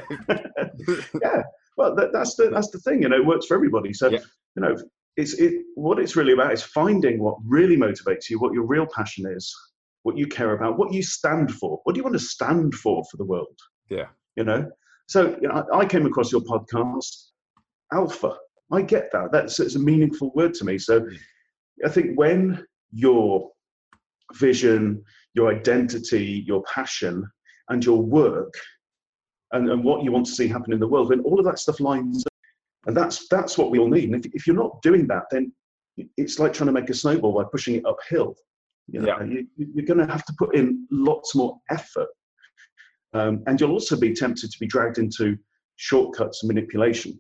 yeah 1.22 1.42
well 1.76 1.94
that, 1.94 2.10
that's 2.12 2.34
the 2.36 2.50
that's 2.50 2.70
the 2.70 2.78
thing 2.80 3.02
you 3.02 3.08
know 3.08 3.16
it 3.16 3.26
works 3.26 3.46
for 3.46 3.54
everybody 3.54 3.92
so 3.92 4.08
yeah. 4.08 4.18
you 4.56 4.62
know 4.62 4.76
it's 5.16 5.34
it 5.34 5.54
what 5.74 5.98
it's 5.98 6.16
really 6.16 6.32
about 6.32 6.52
is 6.52 6.62
finding 6.62 7.22
what 7.22 7.36
really 7.46 7.76
motivates 7.76 8.30
you 8.30 8.38
what 8.38 8.52
your 8.52 8.64
real 8.64 8.86
passion 8.94 9.26
is 9.26 9.54
what 10.04 10.16
you 10.16 10.26
care 10.26 10.54
about 10.54 10.78
what 10.78 10.92
you 10.92 11.02
stand 11.02 11.52
for 11.52 11.80
what 11.84 11.94
do 11.94 11.98
you 11.98 12.04
want 12.04 12.14
to 12.14 12.18
stand 12.18 12.74
for 12.74 13.04
for 13.10 13.16
the 13.18 13.24
world 13.24 13.58
yeah 13.90 14.06
you 14.36 14.44
know 14.44 14.66
so 15.12 15.36
you 15.42 15.48
know, 15.48 15.66
I 15.74 15.84
came 15.84 16.06
across 16.06 16.32
your 16.32 16.40
podcast, 16.40 17.26
Alpha. 17.92 18.34
I 18.70 18.80
get 18.80 19.10
that. 19.12 19.30
That's 19.30 19.60
it's 19.60 19.74
a 19.74 19.78
meaningful 19.78 20.32
word 20.34 20.54
to 20.54 20.64
me. 20.64 20.78
So 20.78 21.00
mm. 21.00 21.18
I 21.84 21.90
think 21.90 22.18
when 22.18 22.64
your 22.92 23.50
vision, 24.34 25.04
your 25.34 25.54
identity, 25.54 26.44
your 26.46 26.62
passion, 26.62 27.30
and 27.68 27.84
your 27.84 28.00
work, 28.00 28.54
and, 29.52 29.68
and 29.70 29.84
what 29.84 30.02
you 30.02 30.12
want 30.12 30.24
to 30.26 30.32
see 30.32 30.48
happen 30.48 30.72
in 30.72 30.80
the 30.80 30.88
world, 30.88 31.10
when 31.10 31.20
all 31.20 31.38
of 31.38 31.44
that 31.44 31.58
stuff 31.58 31.80
lines 31.80 32.24
up, 32.26 32.31
and 32.86 32.96
that's 32.96 33.28
that's 33.28 33.56
what 33.56 33.70
we 33.70 33.78
all 33.78 33.88
need. 33.88 34.10
And 34.10 34.24
if, 34.24 34.32
if 34.34 34.46
you're 34.46 34.56
not 34.56 34.80
doing 34.82 35.06
that, 35.08 35.24
then 35.30 35.52
it's 36.16 36.38
like 36.38 36.52
trying 36.52 36.66
to 36.66 36.72
make 36.72 36.90
a 36.90 36.94
snowball 36.94 37.32
by 37.32 37.44
pushing 37.50 37.74
it 37.76 37.86
uphill. 37.86 38.34
You 38.88 39.00
know, 39.00 39.06
yeah. 39.20 39.24
you, 39.24 39.46
you're 39.56 39.86
going 39.86 40.04
to 40.04 40.12
have 40.12 40.24
to 40.24 40.34
put 40.38 40.56
in 40.56 40.86
lots 40.90 41.34
more 41.34 41.56
effort 41.70 42.08
um, 43.14 43.42
and 43.46 43.60
you'll 43.60 43.72
also 43.72 43.96
be 43.96 44.14
tempted 44.14 44.50
to 44.50 44.58
be 44.58 44.66
dragged 44.66 44.98
into 44.98 45.36
shortcuts 45.76 46.42
and 46.42 46.48
manipulation, 46.48 47.18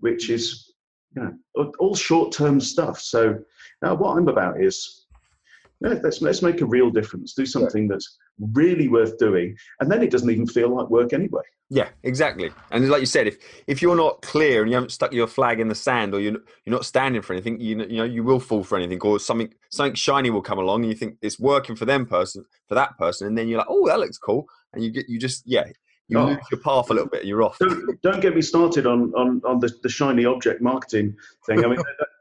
which 0.00 0.30
is 0.30 0.72
you 1.14 1.22
know 1.54 1.72
all 1.78 1.94
short-term 1.94 2.60
stuff. 2.60 3.00
So 3.00 3.38
now 3.82 3.94
what 3.94 4.16
I'm 4.16 4.28
about 4.28 4.60
is 4.60 5.05
let's 5.80 6.20
let's 6.22 6.42
make 6.42 6.60
a 6.60 6.66
real 6.66 6.90
difference. 6.90 7.34
Do 7.34 7.46
something 7.46 7.88
that's 7.88 8.16
really 8.38 8.88
worth 8.88 9.18
doing, 9.18 9.56
and 9.80 9.90
then 9.90 10.02
it 10.02 10.10
doesn't 10.10 10.30
even 10.30 10.46
feel 10.46 10.74
like 10.74 10.88
work 10.88 11.12
anyway. 11.12 11.42
Yeah, 11.68 11.88
exactly. 12.04 12.52
And 12.70 12.88
like 12.88 13.00
you 13.00 13.06
said, 13.06 13.26
if 13.26 13.38
if 13.66 13.82
you're 13.82 13.96
not 13.96 14.22
clear 14.22 14.62
and 14.62 14.70
you 14.70 14.76
haven't 14.76 14.92
stuck 14.92 15.12
your 15.12 15.26
flag 15.26 15.58
in 15.58 15.68
the 15.68 15.74
sand, 15.74 16.14
or 16.14 16.20
you're 16.20 16.38
you're 16.64 16.74
not 16.74 16.84
standing 16.84 17.22
for 17.22 17.32
anything, 17.32 17.60
you 17.60 17.78
you 17.84 17.96
know 17.96 18.04
you 18.04 18.22
will 18.22 18.40
fall 18.40 18.62
for 18.62 18.78
anything, 18.78 19.00
or 19.00 19.18
something 19.18 19.52
something 19.70 19.94
shiny 19.94 20.30
will 20.30 20.42
come 20.42 20.58
along, 20.58 20.82
and 20.82 20.90
you 20.90 20.96
think 20.96 21.16
it's 21.22 21.40
working 21.40 21.74
for 21.74 21.84
them 21.84 22.06
person 22.06 22.44
for 22.68 22.74
that 22.74 22.96
person, 22.98 23.26
and 23.26 23.36
then 23.36 23.48
you're 23.48 23.58
like, 23.58 23.66
oh, 23.68 23.86
that 23.88 23.98
looks 23.98 24.18
cool, 24.18 24.46
and 24.72 24.84
you 24.84 24.90
get 24.90 25.08
you 25.08 25.18
just 25.18 25.42
yeah. 25.46 25.64
You 26.08 26.20
oh. 26.20 26.26
lose 26.26 26.38
your 26.52 26.60
path 26.60 26.88
a 26.90 26.94
little 26.94 27.08
bit. 27.08 27.24
You're 27.24 27.42
off. 27.42 27.58
Don't, 27.58 28.00
don't 28.00 28.20
get 28.20 28.36
me 28.36 28.40
started 28.40 28.86
on 28.86 29.12
on, 29.14 29.42
on 29.44 29.58
the, 29.58 29.74
the 29.82 29.88
shiny 29.88 30.24
object 30.24 30.62
marketing 30.62 31.16
thing. 31.46 31.64
I 31.64 31.68
mean, 31.68 31.78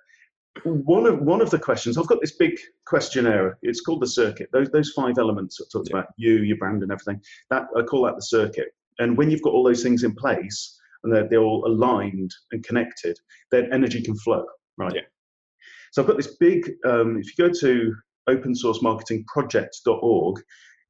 one 0.64 1.06
of 1.06 1.20
one 1.20 1.42
of 1.42 1.50
the 1.50 1.60
questions 1.60 1.98
I've 1.98 2.08
got 2.08 2.22
this 2.22 2.38
big 2.38 2.58
questionnaire. 2.86 3.58
It's 3.62 3.82
called 3.82 4.02
the 4.02 4.08
circuit. 4.08 4.50
Those 4.54 4.70
those 4.72 4.92
five 4.92 5.18
elements 5.18 5.58
that 5.58 5.70
talked 5.72 5.90
yeah. 5.90 5.98
about 5.98 6.08
you, 6.18 6.38
your 6.38 6.58
brand, 6.58 6.84
and 6.84 6.92
everything. 6.92 7.22
That 7.50 7.66
I 7.78 7.82
call 7.82 8.06
that 8.06 8.16
the 8.16 8.22
circuit. 8.22 8.70
And 9.00 9.18
when 9.18 9.30
you've 9.30 9.42
got 9.42 9.54
all 9.54 9.64
those 9.64 9.84
things 9.84 10.04
in 10.04 10.16
place 10.16 10.80
and 11.04 11.14
they're, 11.14 11.28
they're 11.28 11.42
all 11.42 11.68
aligned 11.68 12.32
and 12.52 12.64
connected, 12.64 13.18
then 13.52 13.68
energy 13.74 14.02
can 14.02 14.16
flow, 14.16 14.46
right? 14.78 14.96
Yeah. 14.96 15.02
So 15.92 16.02
I've 16.02 16.08
got 16.08 16.16
this 16.18 16.38
big. 16.38 16.72
Um, 16.86 17.18
if 17.18 17.28
you 17.28 17.48
go 17.48 17.54
to 17.54 17.94
opensourcemarketingproject.org, 18.30 20.42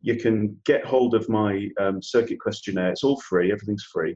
you 0.02 0.16
can 0.16 0.56
get 0.66 0.86
hold 0.86 1.16
of 1.16 1.28
my 1.30 1.68
um, 1.80 2.02
circuit 2.02 2.40
questionnaire. 2.40 2.92
It's 2.92 3.04
all 3.04 3.20
free. 3.22 3.52
Everything's 3.52 3.84
free. 3.84 4.16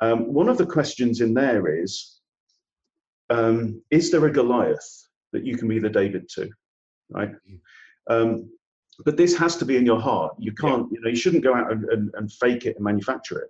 Um, 0.00 0.32
one 0.32 0.48
of 0.48 0.58
the 0.58 0.66
questions 0.66 1.20
in 1.20 1.32
there 1.32 1.80
is 1.80 2.21
um, 3.32 3.82
is 3.90 4.10
there 4.10 4.26
a 4.26 4.32
Goliath 4.32 5.08
that 5.32 5.44
you 5.44 5.56
can 5.56 5.68
be 5.68 5.78
the 5.78 5.88
David 5.88 6.28
to, 6.34 6.50
right? 7.10 7.30
Um, 8.08 8.50
but 9.04 9.16
this 9.16 9.36
has 9.38 9.56
to 9.56 9.64
be 9.64 9.76
in 9.76 9.86
your 9.86 10.00
heart. 10.00 10.34
You 10.38 10.52
can't, 10.52 10.86
you 10.92 11.00
know, 11.00 11.08
you 11.08 11.16
shouldn't 11.16 11.44
go 11.44 11.54
out 11.54 11.72
and, 11.72 11.84
and, 11.86 12.10
and 12.14 12.30
fake 12.32 12.66
it 12.66 12.76
and 12.76 12.84
manufacture 12.84 13.38
it. 13.38 13.48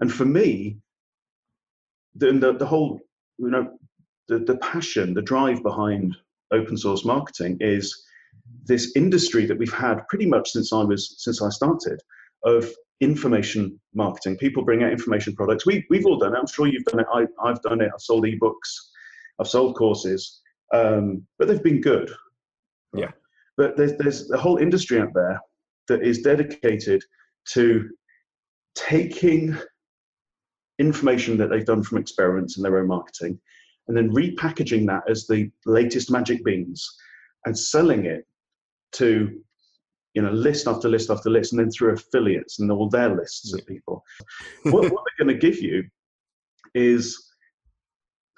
And 0.00 0.12
for 0.12 0.24
me, 0.24 0.78
the, 2.14 2.32
the, 2.32 2.52
the 2.52 2.66
whole, 2.66 3.00
you 3.38 3.50
know, 3.50 3.76
the, 4.28 4.38
the 4.38 4.56
passion, 4.58 5.14
the 5.14 5.22
drive 5.22 5.62
behind 5.62 6.16
open 6.52 6.76
source 6.76 7.04
marketing 7.04 7.56
is 7.60 8.04
this 8.64 8.92
industry 8.96 9.46
that 9.46 9.58
we've 9.58 9.72
had 9.72 10.06
pretty 10.08 10.26
much 10.26 10.50
since 10.50 10.72
I 10.72 10.82
was 10.82 11.14
since 11.18 11.42
I 11.42 11.48
started 11.50 12.00
of 12.44 12.70
information 13.00 13.78
marketing. 13.94 14.36
People 14.36 14.64
bring 14.64 14.82
out 14.82 14.92
information 14.92 15.34
products. 15.34 15.66
We 15.66 15.84
we've 15.90 16.06
all 16.06 16.18
done 16.18 16.34
it. 16.34 16.38
I'm 16.38 16.46
sure 16.46 16.66
you've 16.66 16.84
done 16.84 17.00
it. 17.00 17.06
I, 17.12 17.26
I've 17.42 17.60
done 17.62 17.80
it. 17.80 17.90
I've 17.92 18.00
sold 18.00 18.24
ebooks. 18.24 18.87
I've 19.40 19.48
sold 19.48 19.76
courses, 19.76 20.40
um, 20.74 21.26
but 21.38 21.48
they've 21.48 21.62
been 21.62 21.80
good. 21.80 22.10
Yeah. 22.94 23.10
But 23.56 23.76
there's 23.76 23.96
there's 23.96 24.30
a 24.30 24.38
whole 24.38 24.58
industry 24.58 25.00
out 25.00 25.12
there 25.14 25.40
that 25.88 26.02
is 26.02 26.22
dedicated 26.22 27.02
to 27.52 27.88
taking 28.74 29.56
information 30.78 31.36
that 31.38 31.50
they've 31.50 31.64
done 31.64 31.82
from 31.82 31.98
experiments 31.98 32.56
in 32.56 32.62
their 32.62 32.78
own 32.78 32.86
marketing 32.86 33.38
and 33.88 33.96
then 33.96 34.10
repackaging 34.10 34.86
that 34.86 35.02
as 35.10 35.26
the 35.26 35.50
latest 35.66 36.10
magic 36.10 36.44
beans 36.44 36.88
and 37.46 37.58
selling 37.58 38.04
it 38.04 38.24
to 38.92 39.40
you 40.14 40.22
know 40.22 40.30
list 40.30 40.68
after 40.68 40.88
list 40.88 41.10
after 41.10 41.30
list 41.30 41.52
and 41.52 41.60
then 41.60 41.70
through 41.70 41.92
affiliates 41.92 42.60
and 42.60 42.70
all 42.70 42.88
their 42.88 43.14
lists 43.14 43.52
of 43.52 43.66
people 43.66 44.04
what, 44.64 44.82
what 44.92 45.04
they're 45.04 45.26
going 45.26 45.38
to 45.38 45.46
give 45.50 45.60
you 45.60 45.84
is 46.74 47.27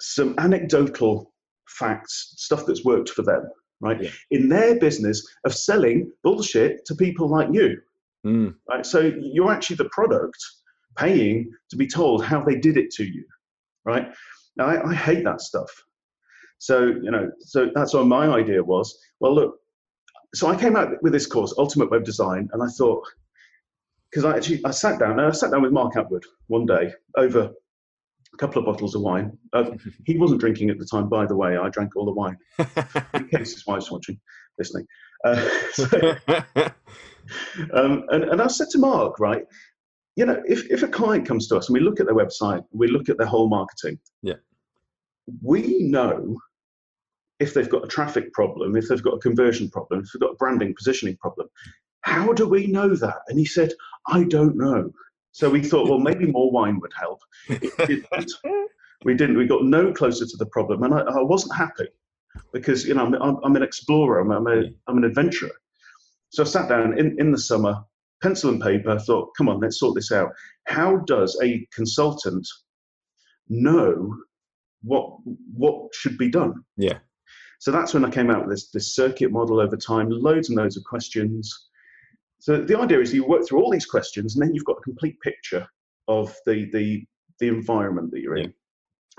some 0.01 0.35
anecdotal 0.37 1.31
facts, 1.67 2.33
stuff 2.37 2.65
that's 2.65 2.83
worked 2.83 3.09
for 3.09 3.21
them, 3.21 3.43
right? 3.79 4.01
Yeah. 4.01 4.09
In 4.31 4.49
their 4.49 4.79
business 4.79 5.25
of 5.45 5.53
selling 5.53 6.11
bullshit 6.23 6.85
to 6.85 6.95
people 6.95 7.29
like 7.29 7.49
you, 7.51 7.77
mm. 8.25 8.55
right? 8.69 8.85
So 8.85 9.11
you're 9.19 9.51
actually 9.51 9.77
the 9.77 9.89
product 9.89 10.37
paying 10.97 11.51
to 11.69 11.75
be 11.77 11.87
told 11.87 12.25
how 12.25 12.43
they 12.43 12.55
did 12.55 12.77
it 12.77 12.91
to 12.91 13.05
you, 13.05 13.23
right? 13.85 14.11
Now 14.57 14.65
I, 14.65 14.89
I 14.89 14.93
hate 14.93 15.23
that 15.23 15.41
stuff. 15.41 15.71
So 16.57 16.93
you 17.01 17.09
know, 17.11 17.31
so 17.39 17.69
that's 17.73 17.93
what 17.93 18.05
my 18.05 18.27
idea 18.27 18.63
was. 18.63 18.97
Well, 19.19 19.33
look, 19.33 19.55
so 20.35 20.47
I 20.47 20.55
came 20.55 20.75
out 20.75 21.01
with 21.01 21.13
this 21.13 21.25
course, 21.25 21.53
Ultimate 21.57 21.89
Web 21.89 22.03
Design, 22.03 22.49
and 22.53 22.61
I 22.61 22.67
thought, 22.67 23.03
because 24.09 24.25
I 24.25 24.35
actually 24.35 24.63
I 24.65 24.71
sat 24.71 24.99
down, 24.99 25.19
and 25.19 25.21
I 25.21 25.31
sat 25.31 25.51
down 25.51 25.61
with 25.61 25.71
Mark 25.71 25.95
Atwood 25.95 26.23
one 26.47 26.65
day 26.65 26.93
over 27.17 27.51
a 28.33 28.37
couple 28.37 28.59
of 28.59 28.65
bottles 28.65 28.95
of 28.95 29.01
wine. 29.01 29.37
Uh, 29.53 29.71
he 30.05 30.17
wasn't 30.17 30.39
drinking 30.39 30.69
at 30.69 30.79
the 30.79 30.85
time, 30.85 31.09
by 31.09 31.25
the 31.25 31.35
way. 31.35 31.57
I 31.57 31.69
drank 31.69 31.95
all 31.95 32.05
the 32.05 32.11
wine 32.11 32.37
in 33.13 33.27
case 33.27 33.53
his 33.53 33.65
wife's 33.65 33.91
watching, 33.91 34.19
listening. 34.57 34.87
Uh, 35.23 35.49
so, 35.73 35.85
um, 37.73 38.05
and, 38.09 38.23
and 38.23 38.41
I 38.41 38.47
said 38.47 38.69
to 38.71 38.79
Mark, 38.79 39.19
right, 39.19 39.43
you 40.15 40.25
know, 40.25 40.41
if, 40.45 40.69
if 40.69 40.83
a 40.83 40.87
client 40.87 41.27
comes 41.27 41.47
to 41.47 41.57
us 41.57 41.69
and 41.69 41.73
we 41.73 41.79
look 41.79 41.99
at 41.99 42.05
their 42.05 42.15
website, 42.15 42.63
we 42.71 42.87
look 42.87 43.09
at 43.09 43.17
their 43.17 43.27
whole 43.27 43.49
marketing, 43.49 43.99
yeah, 44.21 44.35
we 45.41 45.83
know 45.83 46.37
if 47.39 47.53
they've 47.53 47.69
got 47.69 47.83
a 47.83 47.87
traffic 47.87 48.31
problem, 48.33 48.75
if 48.75 48.87
they've 48.87 49.01
got 49.01 49.15
a 49.15 49.19
conversion 49.19 49.69
problem, 49.69 50.01
if 50.01 50.11
they've 50.11 50.21
got 50.21 50.33
a 50.33 50.35
branding 50.35 50.75
positioning 50.77 51.17
problem. 51.17 51.47
How 52.01 52.33
do 52.33 52.47
we 52.47 52.67
know 52.67 52.95
that? 52.95 53.19
And 53.27 53.39
he 53.39 53.45
said, 53.45 53.73
I 54.07 54.23
don't 54.23 54.55
know. 54.57 54.91
So 55.31 55.49
we 55.49 55.63
thought, 55.63 55.89
well, 55.89 55.99
maybe 55.99 56.25
more 56.25 56.51
wine 56.51 56.79
would 56.79 56.91
help. 56.99 57.21
Didn't. 57.49 58.31
we 59.05 59.15
didn't. 59.15 59.37
We 59.37 59.47
got 59.47 59.63
no 59.63 59.93
closer 59.93 60.25
to 60.25 60.37
the 60.37 60.45
problem, 60.47 60.83
and 60.83 60.93
I, 60.93 60.99
I 60.99 61.21
wasn't 61.21 61.55
happy 61.55 61.87
because 62.53 62.85
you 62.85 62.93
know 62.93 63.05
I'm, 63.05 63.37
I'm 63.43 63.55
an 63.55 63.63
explorer. 63.63 64.19
I'm, 64.19 64.31
I'm, 64.31 64.47
a, 64.47 64.63
I'm 64.87 64.97
an 64.97 65.05
adventurer. 65.05 65.51
So 66.29 66.43
I 66.43 66.45
sat 66.45 66.69
down 66.69 66.97
in, 66.97 67.19
in 67.19 67.31
the 67.31 67.37
summer, 67.37 67.83
pencil 68.21 68.51
and 68.51 68.61
paper. 68.61 68.99
Thought, 68.99 69.31
come 69.37 69.49
on, 69.49 69.59
let's 69.59 69.79
sort 69.79 69.95
this 69.95 70.11
out. 70.11 70.29
How 70.67 70.97
does 70.97 71.37
a 71.41 71.65
consultant 71.73 72.47
know 73.49 74.15
what 74.83 75.17
what 75.55 75.93
should 75.93 76.17
be 76.17 76.29
done? 76.29 76.63
Yeah. 76.77 76.99
So 77.59 77.71
that's 77.71 77.93
when 77.93 78.03
I 78.05 78.09
came 78.09 78.29
out 78.29 78.47
with 78.47 78.55
this 78.55 78.69
this 78.71 78.95
circuit 78.95 79.31
model 79.31 79.59
over 79.59 79.77
time, 79.77 80.09
loads 80.09 80.49
and 80.49 80.57
loads 80.57 80.77
of 80.77 80.83
questions 80.83 81.69
so 82.41 82.61
the 82.61 82.77
idea 82.77 82.99
is 82.99 83.13
you 83.13 83.23
work 83.23 83.47
through 83.47 83.61
all 83.61 83.71
these 83.71 83.85
questions, 83.85 84.35
and 84.35 84.41
then 84.41 84.53
you've 84.53 84.65
got 84.65 84.77
a 84.79 84.81
complete 84.81 85.19
picture 85.21 85.67
of 86.07 86.35
the 86.45 86.69
the 86.73 87.05
the 87.39 87.47
environment 87.47 88.11
that 88.11 88.21
you're 88.21 88.37
in 88.37 88.53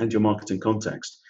and 0.00 0.12
your 0.12 0.20
marketing 0.20 0.61
context. 0.61 1.20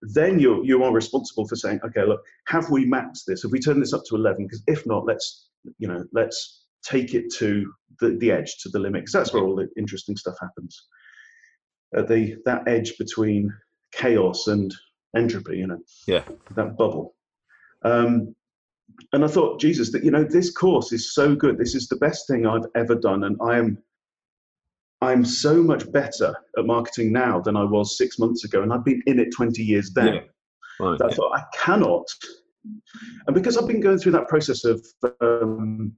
Then 0.00 0.38
you 0.38 0.62
you 0.64 0.82
are 0.84 0.92
responsible 0.92 1.48
for 1.48 1.56
saying, 1.56 1.80
okay, 1.84 2.04
look, 2.04 2.20
have 2.46 2.70
we 2.70 2.84
mapped 2.84 3.20
this? 3.26 3.42
Have 3.42 3.52
we 3.52 3.58
turned 3.58 3.82
this 3.82 3.92
up 3.92 4.02
to 4.08 4.14
eleven? 4.14 4.46
Because 4.46 4.62
if 4.68 4.86
not, 4.86 5.06
let's 5.06 5.48
you 5.78 5.88
know 5.88 6.04
let's 6.12 6.66
take 6.84 7.14
it 7.14 7.32
to 7.34 7.72
the, 8.00 8.10
the 8.20 8.30
edge, 8.30 8.56
to 8.62 8.68
the 8.68 8.78
limit, 8.78 9.02
because 9.02 9.12
that's 9.12 9.32
where 9.32 9.42
all 9.42 9.56
the 9.56 9.68
interesting 9.76 10.16
stuff 10.16 10.34
happens. 10.40 10.86
Uh, 11.96 12.02
the 12.02 12.36
that 12.44 12.68
edge 12.68 12.96
between 12.98 13.52
chaos 13.92 14.46
and 14.46 14.72
entropy, 15.16 15.56
you 15.58 15.66
know, 15.66 15.78
yeah, 16.06 16.22
that 16.54 16.76
bubble. 16.76 17.14
Um, 17.82 18.34
and 19.12 19.24
I 19.24 19.28
thought, 19.28 19.60
Jesus, 19.60 19.92
that 19.92 20.04
you 20.04 20.10
know, 20.10 20.24
this 20.24 20.50
course 20.50 20.92
is 20.92 21.14
so 21.14 21.34
good. 21.34 21.58
This 21.58 21.74
is 21.74 21.88
the 21.88 21.96
best 21.96 22.26
thing 22.26 22.46
I've 22.46 22.66
ever 22.74 22.94
done, 22.94 23.24
and 23.24 23.36
I 23.42 23.58
am, 23.58 23.78
I'm 25.00 25.24
so 25.24 25.62
much 25.62 25.90
better 25.92 26.34
at 26.58 26.66
marketing 26.66 27.12
now 27.12 27.40
than 27.40 27.56
I 27.56 27.64
was 27.64 27.98
six 27.98 28.18
months 28.18 28.44
ago, 28.44 28.62
and 28.62 28.72
I've 28.72 28.84
been 28.84 29.02
in 29.06 29.18
it 29.18 29.32
20 29.34 29.62
years 29.62 29.92
then. 29.92 30.14
Yeah. 30.14 30.20
Right, 30.80 31.00
I 31.00 31.08
yeah. 31.08 31.14
thought 31.14 31.38
I 31.38 31.44
cannot, 31.56 32.06
and 33.26 33.34
because 33.34 33.56
I've 33.56 33.68
been 33.68 33.80
going 33.80 33.98
through 33.98 34.12
that 34.12 34.28
process 34.28 34.64
of 34.64 34.84
um, 35.20 35.92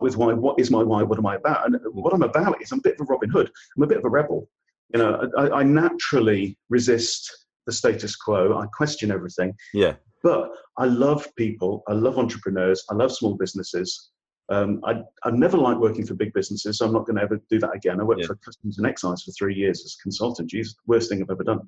with 0.00 0.16
why, 0.16 0.32
what 0.32 0.58
is 0.58 0.70
my 0.70 0.82
why, 0.82 1.02
what 1.02 1.18
am 1.18 1.26
I 1.26 1.36
about, 1.36 1.66
and 1.66 1.78
what 1.92 2.14
I'm 2.14 2.22
about 2.22 2.62
is 2.62 2.72
I'm 2.72 2.78
a 2.78 2.82
bit 2.82 2.94
of 2.94 3.00
a 3.00 3.04
Robin 3.04 3.28
Hood. 3.28 3.50
I'm 3.76 3.82
a 3.82 3.86
bit 3.86 3.98
of 3.98 4.04
a 4.04 4.08
rebel. 4.08 4.48
You 4.94 5.00
know, 5.00 5.30
I, 5.36 5.60
I 5.60 5.62
naturally 5.62 6.56
resist 6.70 7.43
the 7.66 7.72
status 7.72 8.16
quo. 8.16 8.58
I 8.58 8.66
question 8.76 9.10
everything. 9.10 9.54
Yeah. 9.72 9.94
But 10.22 10.50
I 10.78 10.86
love 10.86 11.28
people. 11.36 11.82
I 11.88 11.92
love 11.92 12.18
entrepreneurs. 12.18 12.84
I 12.90 12.94
love 12.94 13.12
small 13.12 13.34
businesses. 13.34 14.10
Um, 14.50 14.80
I, 14.84 15.02
I 15.24 15.30
never 15.30 15.56
liked 15.56 15.80
working 15.80 16.06
for 16.06 16.14
big 16.14 16.32
businesses, 16.34 16.78
so 16.78 16.86
I'm 16.86 16.92
not 16.92 17.06
going 17.06 17.16
to 17.16 17.22
ever 17.22 17.40
do 17.48 17.58
that 17.60 17.74
again. 17.74 18.00
I 18.00 18.04
worked 18.04 18.22
yeah. 18.22 18.26
for 18.26 18.36
Customs 18.36 18.78
and 18.78 18.86
Excise 18.86 19.22
for 19.22 19.32
three 19.32 19.54
years 19.54 19.82
as 19.84 19.96
a 19.98 20.02
consultant. 20.02 20.50
Geez, 20.50 20.76
worst 20.86 21.08
thing 21.08 21.22
I've 21.22 21.30
ever 21.30 21.44
done. 21.44 21.60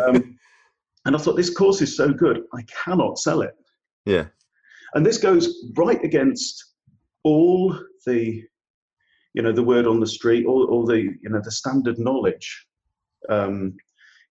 um, 0.06 0.38
and 1.04 1.16
I 1.16 1.18
thought 1.18 1.36
this 1.36 1.50
course 1.50 1.80
is 1.80 1.96
so 1.96 2.12
good, 2.12 2.42
I 2.54 2.62
cannot 2.84 3.18
sell 3.18 3.42
it. 3.42 3.54
Yeah. 4.04 4.26
And 4.94 5.04
this 5.04 5.18
goes 5.18 5.66
right 5.76 6.02
against 6.04 6.72
all 7.24 7.76
the, 8.06 8.42
you 9.34 9.42
know, 9.42 9.52
the 9.52 9.62
word 9.62 9.86
on 9.86 10.00
the 10.00 10.06
street, 10.06 10.46
all, 10.46 10.66
all 10.66 10.86
the, 10.86 11.00
you 11.00 11.28
know, 11.30 11.40
the 11.42 11.50
standard 11.50 11.98
knowledge 11.98 12.66
um, 13.28 13.76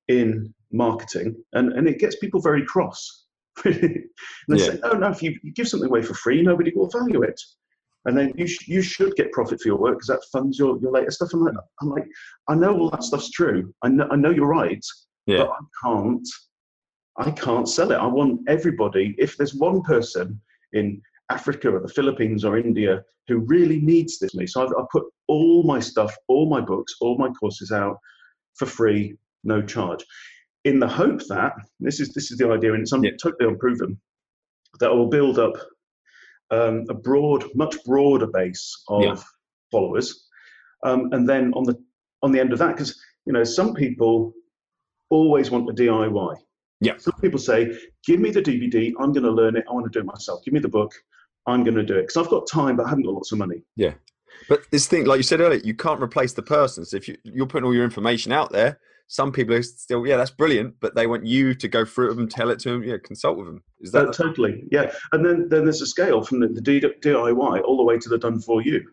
in 0.08 0.54
marketing, 0.72 1.36
and, 1.54 1.74
and 1.74 1.88
it 1.88 2.00
gets 2.00 2.18
people 2.18 2.42
very 2.42 2.66
cross 2.66 3.26
they 3.66 4.04
yeah. 4.50 4.58
say, 4.58 4.80
no, 4.84 4.94
no, 4.94 5.10
if 5.10 5.24
you, 5.24 5.38
you, 5.42 5.52
give 5.52 5.68
something 5.68 5.90
away 5.90 6.02
for 6.02 6.14
free, 6.14 6.42
nobody 6.42 6.72
will 6.76 6.90
value 6.90 7.24
it. 7.24 7.40
And 8.06 8.18
then 8.18 8.32
you, 8.38 8.48
sh- 8.48 8.68
you 8.68 8.82
should 8.82 9.16
get 9.16 9.32
profit 9.32 9.60
for 9.60 9.68
your 9.68 9.78
work 9.78 9.96
because 9.96 10.08
that 10.08 10.24
funds 10.32 10.60
your, 10.60 10.80
your 10.80 10.92
later 10.92 11.12
stuff. 11.12 11.30
I'm 11.34 11.44
like, 11.44 11.56
I'm 11.82 11.90
like, 11.90 12.06
I 12.48 12.56
know 12.56 12.78
all 12.78 12.90
that 12.92 13.04
stuff's 13.04 13.32
true. 13.32 13.74
I 13.82 13.90
know, 13.90 14.08
I 14.12 14.16
know 14.16 14.30
you're 14.30 14.48
right, 14.48 14.84
yeah. 15.26 15.40
but 15.40 15.50
I 15.50 15.60
can't, 15.84 16.28
I 17.18 17.32
can't 17.32 17.68
sell 17.68 17.92
it. 17.92 17.96
I 17.96 18.06
want 18.06 18.42
everybody, 18.48 19.16
if 19.18 19.36
there's 19.38 19.56
one 19.56 19.82
person 19.82 20.40
in 20.74 21.02
Africa 21.32 21.70
or 21.70 21.80
the 21.80 21.88
Philippines 21.88 22.46
or 22.46 22.58
India 22.58 23.04
who 23.28 23.40
really 23.40 23.82
needs 23.82 24.20
this 24.20 24.36
me. 24.36 24.48
So 24.48 24.64
I've, 24.64 24.72
I 24.78 24.84
put 24.92 25.04
all 25.28 25.64
my 25.64 25.80
stuff, 25.80 26.16
all 26.28 26.48
my 26.48 26.62
books, 26.62 26.96
all 27.02 27.18
my 27.18 27.30
courses 27.30 27.72
out 27.72 27.98
for 28.56 28.68
free, 28.68 29.18
no 29.44 29.62
charge, 29.62 30.06
in 30.68 30.80
the 30.80 30.88
hope 31.02 31.22
that 31.28 31.54
this 31.80 32.00
is 32.00 32.14
this 32.14 32.32
is 32.32 32.38
the 32.38 32.50
idea, 32.50 32.74
and 32.74 32.82
it's 32.84 32.94
un, 32.94 33.04
Yeah. 33.04 33.12
totally 33.22 33.48
unproven 33.52 33.92
that 34.80 34.92
will 34.94 35.08
build 35.18 35.40
up 35.40 35.56
um, 36.50 36.86
a 36.90 36.94
broad, 36.94 37.44
much 37.56 37.76
broader 37.86 38.28
base 38.28 38.66
of 38.88 39.04
Yeah. 39.04 39.16
followers, 39.72 40.08
um, 40.84 41.10
and 41.14 41.28
then 41.28 41.54
on 41.54 41.64
the 41.64 41.76
on 42.24 42.32
the 42.32 42.40
end 42.40 42.52
of 42.54 42.60
that, 42.60 42.74
because 42.76 42.92
you 43.26 43.34
know 43.34 43.44
some 43.44 43.74
people 43.74 44.34
always 45.10 45.52
want 45.52 45.68
the 45.68 45.74
DIY. 45.74 46.36
Yeah. 46.80 46.98
Some 46.98 47.16
people 47.22 47.40
say, 47.40 47.60
"Give 48.06 48.20
me 48.20 48.30
the 48.32 48.42
DVD. 48.42 48.94
I'm 49.00 49.12
going 49.12 49.24
to 49.32 49.32
learn 49.32 49.56
it. 49.58 49.66
I 49.70 49.74
want 49.74 49.86
to 49.92 49.96
do 49.98 50.00
it 50.04 50.06
myself. 50.06 50.44
Give 50.46 50.54
me 50.54 50.60
the 50.60 50.70
book. 50.80 50.92
I'm 51.48 51.64
going 51.64 51.76
to 51.76 51.84
do 51.92 51.96
it 51.98 52.04
because 52.04 52.18
I've 52.18 52.30
got 52.30 52.48
time, 52.48 52.76
but 52.78 52.86
I 52.86 52.90
haven't 52.90 53.06
got 53.06 53.14
lots 53.14 53.32
of 53.32 53.38
money." 53.40 53.64
Yeah. 53.76 53.94
But 54.50 54.60
this 54.72 54.86
thing, 54.88 55.06
like 55.06 55.18
you 55.18 55.24
said 55.24 55.42
earlier, 55.42 55.60
you 55.64 55.74
can't 55.74 56.02
replace 56.02 56.34
the 56.34 56.44
person. 56.44 56.86
So 56.86 56.96
if 56.98 57.08
you, 57.08 57.18
you're 57.24 57.48
putting 57.48 57.66
all 57.66 57.74
your 57.74 57.84
information 57.84 58.32
out 58.32 58.52
there, 58.52 58.80
some 59.08 59.32
people 59.32 59.56
are 59.56 59.62
still, 59.64 60.06
yeah, 60.06 60.18
that's 60.18 60.32
brilliant, 60.32 60.76
but 60.82 60.94
they 60.96 61.08
want 61.08 61.26
you 61.26 61.54
to 61.56 61.68
go 61.68 61.86
through 61.86 62.10
with 62.10 62.18
them, 62.18 62.28
tell 62.28 62.50
it 62.50 62.60
to 62.60 62.70
them, 62.72 62.84
yeah, 62.84 62.98
consult 63.04 63.38
with 63.38 63.48
them. 63.48 63.64
Is 63.80 63.96
Uh, 63.96 64.04
that 64.06 64.14
totally, 64.14 64.66
yeah. 64.72 64.92
And 65.14 65.26
then, 65.26 65.48
then 65.50 65.64
there's 65.64 65.82
a 65.82 65.86
scale 65.88 66.22
from 66.24 66.42
the, 66.42 66.48
the 66.50 66.62
D- 66.62 66.82
DIY 66.82 67.62
all 67.64 67.78
the 67.78 67.84
way 67.84 67.98
to 67.98 68.10
the 68.10 68.18
done 68.18 68.40
for 68.40 68.62
you, 68.62 68.84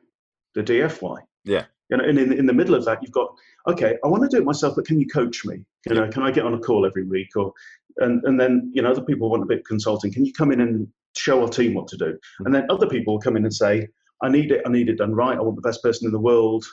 the 0.54 0.62
DFY. 0.62 1.18
Yeah. 1.44 1.64
You 1.90 1.96
know, 1.98 2.04
and 2.04 2.18
in, 2.18 2.32
in 2.32 2.46
the 2.46 2.52
middle 2.52 2.74
of 2.76 2.84
that, 2.84 3.02
you've 3.02 3.12
got, 3.12 3.34
okay, 3.68 3.96
I 4.04 4.08
want 4.08 4.22
to 4.22 4.28
do 4.28 4.40
it 4.40 4.44
myself, 4.44 4.76
but 4.76 4.86
can 4.86 5.00
you 5.00 5.06
coach 5.06 5.44
me? 5.44 5.64
You 5.88 5.96
know, 5.96 6.08
can 6.08 6.22
I 6.22 6.30
get 6.30 6.44
on 6.46 6.54
a 6.54 6.58
call 6.60 6.86
every 6.86 7.04
week? 7.04 7.28
Or, 7.36 7.52
and, 7.98 8.22
and 8.24 8.40
then, 8.40 8.70
you 8.72 8.82
know, 8.82 8.90
other 8.90 9.02
people 9.02 9.28
want 9.28 9.42
a 9.42 9.46
bit 9.46 9.58
of 9.58 9.64
consulting. 9.64 10.12
Can 10.12 10.24
you 10.24 10.32
come 10.32 10.50
in 10.52 10.60
and 10.60 10.86
show 11.16 11.42
our 11.42 11.48
team 11.48 11.74
what 11.74 11.88
to 11.88 11.96
do? 11.96 12.16
And 12.44 12.54
then 12.54 12.66
other 12.70 12.86
people 12.86 13.14
will 13.14 13.20
come 13.20 13.36
in 13.36 13.44
and 13.44 13.52
say, 13.54 13.88
I 14.22 14.28
need 14.28 14.52
it, 14.52 14.62
I 14.64 14.70
need 14.70 14.88
it 14.88 14.96
done 14.96 15.12
right. 15.14 15.36
I 15.36 15.40
want 15.42 15.56
the 15.56 15.62
best 15.68 15.82
person 15.82 16.06
in 16.06 16.12
the 16.12 16.18
world. 16.20 16.64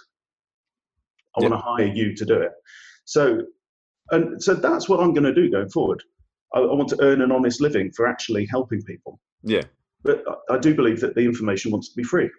I 1.35 1.41
Yeah. 1.41 1.49
want 1.49 1.61
to 1.61 1.65
hire 1.69 1.93
you 1.93 2.15
to 2.15 2.25
do 2.25 2.35
it. 2.35 2.51
So, 3.05 3.41
and 4.11 4.41
so 4.41 4.53
that's 4.53 4.87
what 4.89 4.99
I'm 4.99 5.13
going 5.13 5.23
to 5.23 5.33
do 5.33 5.49
going 5.49 5.69
forward. 5.69 6.03
I, 6.53 6.59
I 6.59 6.73
want 6.73 6.89
to 6.89 7.01
earn 7.01 7.21
an 7.21 7.31
honest 7.31 7.61
living 7.61 7.91
for 7.95 8.07
actually 8.07 8.45
helping 8.45 8.81
people. 8.83 9.19
yeah, 9.43 9.63
But 10.03 10.23
I- 10.27 10.55
I 10.55 10.57
do 10.59 10.75
believe 10.75 10.99
that 11.01 11.15
the 11.15 11.21
information 11.21 11.71
wants 11.71 11.89
to 11.89 11.95
be 11.95 12.03
free. 12.03 12.29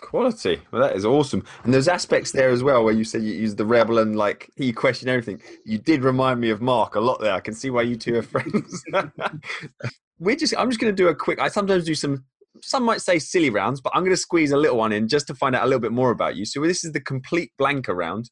quality. 0.00 0.60
Well, 0.70 0.82
that 0.82 0.94
is 0.96 1.04
awesome. 1.04 1.44
And 1.62 1.72
there's 1.72 1.88
aspects 1.88 2.32
there 2.32 2.50
as 2.50 2.62
well 2.62 2.84
where 2.84 2.92
you 2.92 3.04
said 3.04 3.22
you 3.22 3.32
use 3.34 3.54
the 3.54 3.64
rebel 3.64 3.98
and 3.98 4.16
like 4.16 4.50
you 4.56 4.74
question 4.74 5.08
everything. 5.08 5.40
You 5.64 5.78
did 5.78 6.04
remind 6.04 6.40
me 6.40 6.50
of 6.50 6.60
Mark 6.60 6.94
a 6.94 7.00
lot 7.00 7.20
there. 7.20 7.32
I 7.32 7.40
can 7.40 7.54
see 7.54 7.70
why 7.70 7.82
you 7.82 7.96
two 7.96 8.16
are 8.16 8.22
friends. 8.34 8.84
We're 10.18 10.36
just, 10.36 10.54
I'm 10.56 10.70
just 10.70 10.80
going 10.80 10.94
to 10.94 11.02
do 11.02 11.08
a 11.08 11.14
quick, 11.14 11.40
I 11.40 11.48
sometimes 11.48 11.84
do 11.84 11.94
some, 11.94 12.24
some 12.62 12.84
might 12.84 13.00
say 13.00 13.18
silly 13.18 13.50
rounds, 13.50 13.80
but 13.80 13.92
I'm 13.94 14.02
going 14.02 14.12
to 14.12 14.16
squeeze 14.16 14.52
a 14.52 14.56
little 14.56 14.76
one 14.78 14.92
in 14.92 15.08
just 15.08 15.26
to 15.28 15.34
find 15.34 15.54
out 15.56 15.62
a 15.62 15.66
little 15.66 15.80
bit 15.80 15.92
more 15.92 16.10
about 16.10 16.36
you. 16.36 16.44
So 16.44 16.60
this 16.62 16.84
is 16.84 16.92
the 16.92 17.00
complete 17.00 17.50
blank 17.58 17.88
round. 17.88 18.30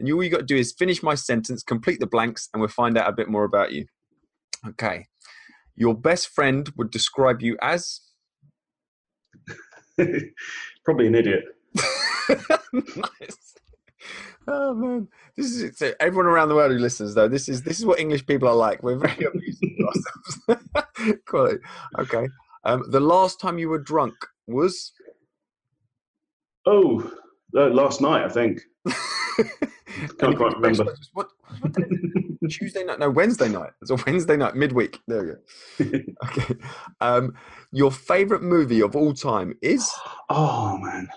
And 0.00 0.08
you, 0.08 0.16
all 0.16 0.24
you 0.24 0.30
got 0.30 0.38
to 0.38 0.44
do 0.44 0.56
is 0.56 0.72
finish 0.72 1.02
my 1.02 1.14
sentence, 1.14 1.62
complete 1.62 2.00
the 2.00 2.06
blanks, 2.06 2.48
and 2.52 2.60
we'll 2.60 2.68
find 2.68 2.98
out 2.98 3.08
a 3.08 3.12
bit 3.12 3.28
more 3.28 3.44
about 3.44 3.72
you. 3.72 3.86
Okay. 4.66 5.06
Your 5.76 5.94
best 5.94 6.28
friend 6.28 6.68
would 6.76 6.90
describe 6.90 7.42
you 7.42 7.56
as 7.62 8.00
Probably 10.84 11.06
an 11.06 11.14
idiot. 11.14 11.44
nice. 12.72 13.54
Oh 14.48 14.74
man, 14.74 15.08
this 15.36 15.46
is 15.52 15.78
so 15.78 15.92
everyone 16.00 16.26
around 16.26 16.48
the 16.48 16.54
world 16.54 16.72
who 16.72 16.78
listens 16.78 17.14
though. 17.14 17.28
This 17.28 17.48
is 17.48 17.62
this 17.62 17.78
is 17.78 17.86
what 17.86 18.00
English 18.00 18.26
people 18.26 18.48
are 18.48 18.54
like. 18.54 18.82
We're 18.82 18.96
very 18.96 19.24
abusive 19.24 19.68
to 19.78 19.86
ourselves. 19.86 21.60
Okay. 21.98 22.28
Um, 22.64 22.82
the 22.90 23.00
last 23.00 23.40
time 23.40 23.58
you 23.58 23.68
were 23.68 23.78
drunk 23.78 24.14
was 24.46 24.92
Oh, 26.66 27.10
uh, 27.56 27.68
last 27.68 28.00
night, 28.00 28.24
I 28.24 28.28
think. 28.28 28.60
Any 30.22 30.36
quite 30.36 30.54
remember. 30.56 30.94
What, 31.12 31.28
what 31.60 31.72
day? 31.72 31.84
Tuesday 32.48 32.84
night? 32.84 32.98
No, 32.98 33.10
Wednesday 33.10 33.48
night. 33.48 33.70
It's 33.82 33.90
a 33.90 33.96
Wednesday 34.06 34.36
night, 34.36 34.54
midweek. 34.54 35.00
There 35.06 35.38
we 35.78 35.86
go. 35.86 35.98
Okay. 36.24 36.54
Um, 37.00 37.34
your 37.72 37.90
favorite 37.90 38.42
movie 38.42 38.82
of 38.82 38.96
all 38.96 39.12
time 39.14 39.56
is? 39.62 39.90
Oh, 40.28 40.78
man. 40.78 41.08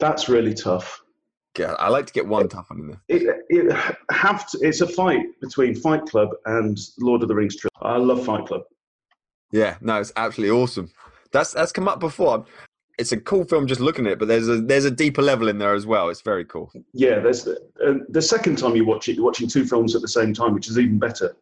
That's 0.00 0.28
really 0.28 0.54
tough. 0.54 1.02
Yeah, 1.58 1.72
I 1.78 1.88
like 1.88 2.06
to 2.06 2.12
get 2.12 2.26
one 2.26 2.48
tough 2.48 2.70
one 2.70 2.80
in 2.80 2.86
there. 2.88 3.00
It, 3.08 3.44
it 3.50 3.94
have 4.10 4.48
to, 4.50 4.58
it's 4.62 4.80
a 4.80 4.86
fight 4.86 5.20
between 5.40 5.74
Fight 5.74 6.06
Club 6.06 6.30
and 6.46 6.78
Lord 6.98 7.22
of 7.22 7.28
the 7.28 7.34
Rings 7.34 7.56
trilogy. 7.56 7.76
I 7.82 7.98
love 7.98 8.24
Fight 8.24 8.46
Club. 8.46 8.62
Yeah, 9.52 9.76
no, 9.82 10.00
it's 10.00 10.12
absolutely 10.16 10.58
awesome. 10.58 10.90
That's 11.30 11.52
that's 11.52 11.72
come 11.72 11.88
up 11.88 12.00
before. 12.00 12.46
It's 13.02 13.10
a 13.10 13.16
cool 13.20 13.44
film 13.44 13.66
just 13.66 13.80
looking 13.80 14.06
at 14.06 14.12
it, 14.12 14.18
but 14.20 14.28
there's 14.28 14.48
a 14.48 14.60
there's 14.60 14.84
a 14.84 14.90
deeper 14.90 15.22
level 15.22 15.48
in 15.48 15.58
there 15.58 15.74
as 15.74 15.86
well. 15.86 16.08
It's 16.08 16.20
very 16.22 16.44
cool. 16.44 16.70
Yeah, 16.92 17.18
there's 17.18 17.42
the, 17.42 17.56
uh, 17.84 17.94
the 18.08 18.22
second 18.22 18.58
time 18.58 18.76
you 18.76 18.84
watch 18.86 19.08
it, 19.08 19.16
you're 19.16 19.24
watching 19.24 19.48
two 19.48 19.64
films 19.64 19.96
at 19.96 20.02
the 20.02 20.08
same 20.08 20.32
time, 20.32 20.54
which 20.54 20.68
is 20.68 20.78
even 20.78 21.00
better 21.00 21.34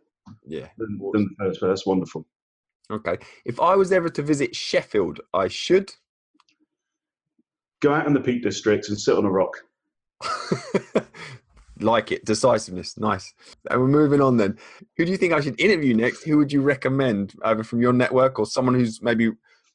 Yeah. 0.46 0.68
than, 0.78 0.98
than 1.12 1.28
the 1.38 1.44
first. 1.44 1.60
That's 1.60 1.84
wonderful. 1.86 2.24
Okay. 2.90 3.18
If 3.44 3.60
I 3.60 3.76
was 3.76 3.92
ever 3.92 4.08
to 4.08 4.22
visit 4.22 4.56
Sheffield, 4.56 5.20
I 5.34 5.48
should. 5.48 5.92
Go 7.82 7.92
out 7.92 8.06
in 8.06 8.14
the 8.14 8.20
Peak 8.20 8.42
District 8.42 8.88
and 8.88 8.98
sit 8.98 9.16
on 9.16 9.26
a 9.26 9.30
rock. 9.30 9.52
like 11.80 12.12
it. 12.12 12.24
Decisiveness. 12.24 12.98
Nice. 12.98 13.32
And 13.70 13.80
we're 13.80 13.86
moving 13.86 14.20
on 14.20 14.36
then. 14.38 14.56
Who 14.96 15.04
do 15.04 15.10
you 15.12 15.16
think 15.18 15.32
I 15.34 15.40
should 15.40 15.60
interview 15.60 15.94
next? 15.94 16.24
Who 16.24 16.36
would 16.38 16.52
you 16.52 16.62
recommend, 16.62 17.34
either 17.44 17.64
from 17.64 17.80
your 17.82 17.92
network 17.92 18.38
or 18.38 18.46
someone 18.46 18.74
who's 18.74 19.02
maybe 19.02 19.30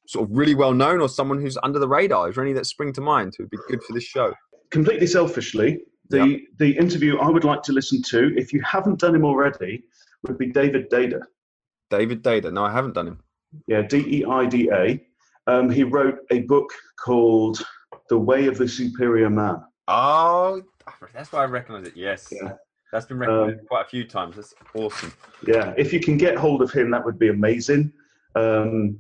sort 0.07 0.29
of 0.29 0.35
really 0.37 0.55
well 0.55 0.73
known 0.73 1.01
or 1.01 1.09
someone 1.09 1.39
who's 1.41 1.57
under 1.63 1.79
the 1.79 1.87
radar? 1.87 2.29
Is 2.29 2.35
there 2.35 2.43
any 2.43 2.53
that 2.53 2.65
spring 2.65 2.93
to 2.93 3.01
mind 3.01 3.33
who 3.37 3.43
would 3.43 3.51
be 3.51 3.57
good 3.67 3.83
for 3.83 3.93
this 3.93 4.03
show? 4.03 4.33
completely 4.71 5.07
selfishly, 5.07 5.79
the 6.09 6.27
Yeah. 6.27 6.37
the 6.57 6.77
interview 6.77 7.17
I 7.17 7.29
would 7.29 7.43
like 7.43 7.61
to 7.63 7.71
listen 7.71 8.01
to, 8.09 8.35
if 8.35 8.51
you 8.51 8.61
haven't 8.61 8.99
done 8.99 9.13
him 9.15 9.23
already, 9.23 9.83
would 10.23 10.37
be 10.37 10.47
David 10.47 10.89
Deida. 10.89 11.21
David 11.89 12.23
Deida. 12.23 12.51
No, 12.51 12.63
I 12.65 12.71
haven't 12.71 12.93
done 12.93 13.07
him. 13.07 13.19
Yeah, 13.67 13.83
D 13.83 13.97
E 14.19 14.25
I 14.25 14.45
D 14.47 14.69
A. 14.73 14.99
Um, 15.47 15.69
he 15.69 15.83
wrote 15.83 16.17
a 16.31 16.41
book 16.41 16.73
called 16.99 17.63
The 18.09 18.17
Way 18.17 18.47
of 18.47 18.57
the 18.57 18.67
Superior 18.67 19.29
Man. 19.29 19.63
Oh, 19.87 20.61
that's 21.13 21.31
why 21.31 21.43
I 21.43 21.45
recognise 21.45 21.87
it. 21.87 21.95
Yes. 21.95 22.27
Yeah. 22.31 22.53
That's 22.91 23.05
been 23.05 23.19
recommended 23.19 23.67
quite 23.67 23.85
a 23.85 23.89
few 23.89 24.03
times. 24.05 24.35
That's 24.35 24.53
awesome. 24.73 25.13
Yeah, 25.47 25.73
if 25.77 25.93
you 25.93 25.99
can 25.99 26.17
get 26.17 26.35
hold 26.37 26.61
of 26.63 26.71
him, 26.71 26.89
that 26.91 27.05
would 27.05 27.19
be 27.19 27.27
amazing. 27.29 27.93
Um, 28.35 28.97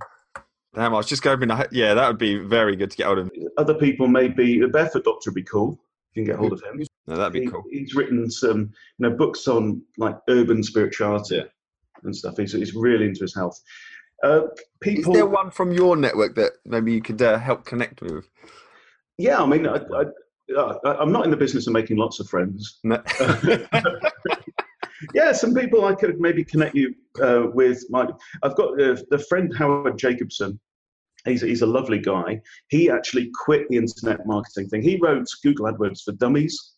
Damn, 0.75 0.93
I 0.93 0.97
was 0.97 1.05
just 1.07 1.23
going. 1.23 1.39
to- 1.39 1.69
Yeah, 1.71 1.93
that 1.93 2.07
would 2.07 2.17
be 2.17 2.37
very 2.37 2.75
good 2.75 2.91
to 2.91 2.97
get 2.97 3.05
hold 3.07 3.19
of. 3.19 3.31
other 3.57 3.73
people 3.73 4.07
may 4.07 4.27
be 4.27 4.59
the 4.59 4.67
Barefoot 4.67 5.05
Doctor 5.05 5.31
would 5.31 5.35
be 5.35 5.43
cool. 5.43 5.79
If 6.11 6.17
you 6.17 6.23
can 6.25 6.33
get 6.33 6.39
hold 6.39 6.53
of 6.53 6.61
him. 6.61 6.83
No, 7.07 7.15
that'd 7.17 7.33
be 7.33 7.41
He- 7.41 7.47
cool. 7.47 7.63
He's 7.71 7.95
written 7.95 8.29
some, 8.29 8.59
you 8.97 9.09
know, 9.09 9.11
books 9.11 9.47
on 9.47 9.81
like 9.97 10.17
urban 10.29 10.61
spirituality 10.63 11.43
and 12.03 12.15
stuff. 12.15 12.37
He's, 12.37 12.51
he's 12.53 12.73
really 12.75 13.05
into 13.05 13.21
his 13.21 13.33
health. 13.33 13.59
Uh, 14.23 14.43
Is 14.85 15.05
there 15.05 15.25
one 15.25 15.51
from 15.51 15.71
your 15.71 15.95
network 15.95 16.35
that 16.35 16.53
maybe 16.65 16.93
you 16.93 17.01
could 17.01 17.21
uh, 17.21 17.37
help 17.37 17.65
connect 17.65 18.01
with? 18.01 18.27
yeah, 19.17 19.41
I 19.41 19.45
mean, 19.45 19.67
I, 19.67 19.75
I, 19.77 20.03
I, 20.57 20.95
I'm 21.01 21.11
not 21.11 21.25
in 21.25 21.31
the 21.31 21.37
business 21.37 21.67
of 21.67 21.73
making 21.73 21.97
lots 21.97 22.19
of 22.19 22.27
friends. 22.29 22.79
No. 22.83 23.01
yeah, 25.13 25.31
some 25.31 25.53
people 25.53 25.85
I 25.85 25.95
could 25.95 26.19
maybe 26.19 26.43
connect 26.43 26.75
you 26.75 26.93
uh, 27.21 27.47
with. 27.53 27.83
My, 27.89 28.07
I've 28.43 28.55
got 28.55 28.79
uh, 28.81 28.95
the 29.09 29.19
friend 29.29 29.53
Howard 29.57 29.97
Jacobson. 29.97 30.59
He's, 31.25 31.41
he's 31.41 31.63
a 31.63 31.65
lovely 31.65 31.99
guy. 31.99 32.39
He 32.67 32.89
actually 32.89 33.31
quit 33.43 33.67
the 33.69 33.77
internet 33.77 34.25
marketing 34.27 34.67
thing. 34.69 34.81
He 34.83 34.99
wrote 35.01 35.25
Google 35.43 35.65
AdWords 35.65 36.03
for 36.03 36.11
Dummies 36.13 36.73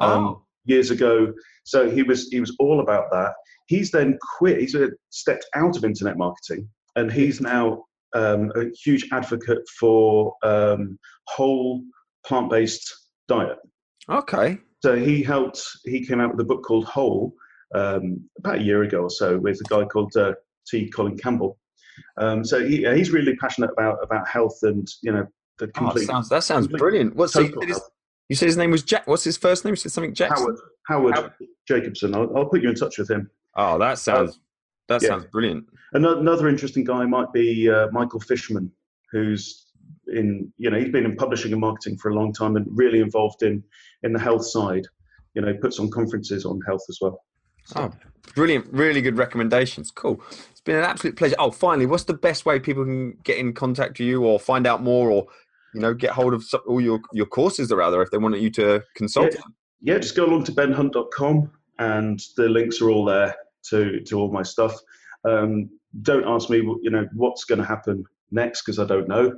um, 0.00 0.10
Oh. 0.26 0.42
years 0.66 0.90
ago. 0.90 1.32
So 1.64 1.88
he 1.90 2.02
was 2.02 2.28
he 2.28 2.38
was 2.40 2.54
all 2.58 2.80
about 2.80 3.10
that. 3.12 3.32
He's 3.66 3.90
then 3.90 4.18
quit. 4.38 4.60
He's 4.60 4.74
uh, 4.74 4.88
stepped 5.10 5.46
out 5.54 5.76
of 5.76 5.84
internet 5.84 6.16
marketing, 6.18 6.68
and 6.94 7.10
he's 7.10 7.40
now 7.40 7.84
um, 8.14 8.52
a 8.54 8.66
huge 8.84 9.08
advocate 9.12 9.66
for 9.80 10.34
um, 10.44 10.98
whole 11.26 11.82
plant-based 12.26 12.94
diet. 13.28 13.58
okay. 14.08 14.58
So 14.82 14.94
he 14.96 15.22
helped. 15.22 15.60
He 15.84 16.06
came 16.06 16.20
out 16.20 16.30
with 16.30 16.40
a 16.40 16.44
book 16.44 16.62
called 16.62 16.84
Whole 16.84 17.32
um, 17.76 18.20
about 18.38 18.58
a 18.58 18.62
year 18.62 18.82
ago 18.82 19.02
or 19.02 19.10
so 19.10 19.38
with 19.38 19.60
a 19.60 19.68
guy 19.68 19.84
called 19.84 20.16
uh, 20.16 20.32
T. 20.66 20.88
Colin 20.90 21.16
Campbell. 21.16 21.58
Um, 22.18 22.44
so 22.44 22.64
he, 22.64 22.84
he's 22.94 23.10
really 23.10 23.36
passionate 23.36 23.70
about 23.76 23.98
about 24.02 24.26
health 24.28 24.58
and 24.62 24.86
you 25.02 25.12
know 25.12 25.26
the 25.58 25.64
Oh, 25.64 25.66
that 25.66 25.74
complete 25.74 26.06
sounds 26.06 26.28
that 26.28 26.44
sounds 26.44 26.66
complete 26.66 26.78
brilliant. 26.78 27.16
What's 27.16 27.34
he, 27.34 27.50
his- 27.62 27.80
you 28.28 28.34
said 28.36 28.46
his 28.46 28.56
name 28.56 28.70
was 28.72 28.82
Jack? 28.82 29.06
What's 29.06 29.24
his 29.24 29.36
first 29.36 29.64
name? 29.64 29.72
You 29.72 29.76
said 29.76 29.92
something 29.92 30.14
Jackson. 30.14 30.46
Howard 30.88 31.14
Howard 31.14 31.14
Howard. 31.14 31.32
Jacobson. 31.68 32.14
I'll, 32.14 32.36
I'll 32.36 32.46
put 32.46 32.60
you 32.62 32.68
in 32.68 32.74
touch 32.74 32.98
with 32.98 33.10
him. 33.10 33.30
Oh, 33.56 33.78
that 33.78 33.98
sounds 33.98 34.40
that 34.88 35.02
yeah. 35.02 35.08
sounds 35.08 35.24
brilliant. 35.26 35.64
Ano- 35.94 36.18
Another 36.20 36.48
interesting 36.48 36.84
guy 36.84 37.04
might 37.06 37.32
be 37.32 37.70
uh, 37.70 37.86
Michael 37.92 38.20
Fishman, 38.20 38.70
who's 39.12 39.66
in 40.08 40.52
you 40.58 40.70
know 40.70 40.78
he's 40.78 40.90
been 40.90 41.04
in 41.04 41.16
publishing 41.16 41.52
and 41.52 41.60
marketing 41.60 41.96
for 41.98 42.10
a 42.10 42.14
long 42.14 42.32
time 42.32 42.56
and 42.56 42.66
really 42.70 43.00
involved 43.00 43.42
in 43.42 43.62
in 44.02 44.12
the 44.12 44.18
health 44.20 44.44
side. 44.46 44.84
You 45.34 45.42
know, 45.42 45.54
puts 45.54 45.78
on 45.78 45.90
conferences 45.90 46.44
on 46.44 46.60
health 46.66 46.82
as 46.88 46.98
well. 47.00 47.22
Oh, 47.74 47.92
brilliant! 48.34 48.72
Really 48.72 49.00
good 49.00 49.18
recommendations. 49.18 49.90
Cool. 49.90 50.22
It's 50.50 50.60
been 50.60 50.76
an 50.76 50.84
absolute 50.84 51.16
pleasure. 51.16 51.36
Oh, 51.38 51.50
finally, 51.50 51.86
what's 51.86 52.04
the 52.04 52.14
best 52.14 52.46
way 52.46 52.60
people 52.60 52.84
can 52.84 53.18
get 53.24 53.38
in 53.38 53.52
contact 53.52 53.98
with 53.98 54.06
you 54.06 54.24
or 54.24 54.38
find 54.38 54.66
out 54.66 54.82
more 54.82 55.10
or 55.10 55.26
you 55.74 55.80
know 55.80 55.94
get 55.94 56.10
hold 56.10 56.34
of 56.34 56.44
all 56.66 56.80
your 56.80 57.00
your 57.12 57.26
courses 57.26 57.68
that 57.68 57.76
are 57.76 57.82
out 57.82 57.90
there 57.90 58.02
if 58.02 58.10
they 58.10 58.18
want 58.18 58.38
you 58.40 58.50
to 58.50 58.82
consult? 58.94 59.34
Yeah, 59.34 59.94
yeah 59.94 59.98
just 59.98 60.16
go 60.16 60.26
along 60.26 60.44
to 60.44 60.52
benhunt.com 60.52 61.50
and 61.78 62.20
the 62.36 62.48
links 62.48 62.80
are 62.80 62.90
all 62.90 63.04
there 63.04 63.34
to 63.70 64.00
to 64.00 64.18
all 64.18 64.32
my 64.32 64.42
stuff. 64.42 64.74
Um, 65.24 65.68
don't 66.02 66.26
ask 66.26 66.50
me, 66.50 66.58
you 66.82 66.90
know, 66.90 67.06
what's 67.14 67.44
going 67.44 67.58
to 67.58 67.64
happen 67.64 68.04
next 68.30 68.62
because 68.62 68.78
I 68.78 68.84
don't 68.84 69.08
know. 69.08 69.32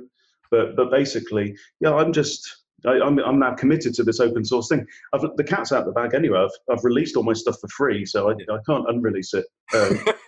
But 0.51 0.75
but 0.75 0.91
basically, 0.91 1.55
yeah, 1.79 1.93
I'm 1.93 2.13
just 2.13 2.63
I, 2.85 2.95
am 2.95 3.01
I'm, 3.01 3.19
I'm 3.19 3.39
now 3.39 3.53
committed 3.53 3.93
to 3.95 4.03
this 4.03 4.19
open 4.19 4.45
source 4.45 4.69
thing. 4.69 4.85
I've, 5.13 5.21
the 5.35 5.43
cat's 5.43 5.71
out 5.71 5.81
of 5.81 5.85
the 5.85 5.91
bag 5.91 6.13
anyway. 6.13 6.39
I've, 6.39 6.77
I've 6.77 6.83
released 6.83 7.15
all 7.15 7.23
my 7.23 7.33
stuff 7.33 7.57
for 7.59 7.67
free, 7.69 8.05
so 8.05 8.29
I, 8.29 8.33
I 8.33 8.57
can't 8.65 8.85
unrelease 8.87 9.33
it. 9.33 9.45
Um, 9.73 9.99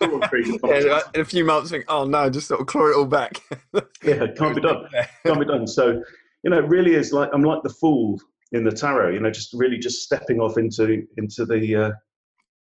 yeah, 0.64 1.00
in 1.14 1.20
a 1.20 1.24
few 1.24 1.44
months, 1.44 1.70
think, 1.70 1.84
oh 1.88 2.04
no, 2.04 2.28
just 2.30 2.48
sort 2.48 2.60
of 2.60 2.66
claw 2.66 2.88
it 2.88 2.96
all 2.96 3.06
back. 3.06 3.40
yeah, 4.02 4.26
can't 4.36 4.54
be 4.54 4.60
done. 4.60 4.86
Can't 5.26 5.38
be 5.38 5.46
done. 5.46 5.66
So, 5.66 6.02
you 6.44 6.50
know, 6.50 6.58
it 6.58 6.68
really 6.68 6.94
is 6.94 7.12
like 7.12 7.30
I'm 7.32 7.42
like 7.42 7.62
the 7.62 7.70
fool 7.70 8.20
in 8.52 8.64
the 8.64 8.72
tarot. 8.72 9.10
You 9.10 9.20
know, 9.20 9.30
just 9.30 9.52
really 9.52 9.78
just 9.78 10.02
stepping 10.02 10.40
off 10.40 10.58
into 10.58 11.06
into 11.16 11.44
the 11.44 11.76
uh, 11.76 11.90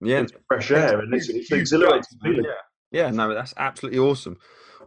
yeah 0.01 0.19
into 0.19 0.35
fresh 0.47 0.71
air, 0.71 0.99
and 0.99 1.13
it's, 1.13 1.29
it's 1.29 1.51
exhilarating. 1.51 2.03
Yeah. 2.23 2.41
yeah, 2.91 3.09
no, 3.11 3.33
that's 3.33 3.53
absolutely 3.57 3.99
awesome. 3.99 4.37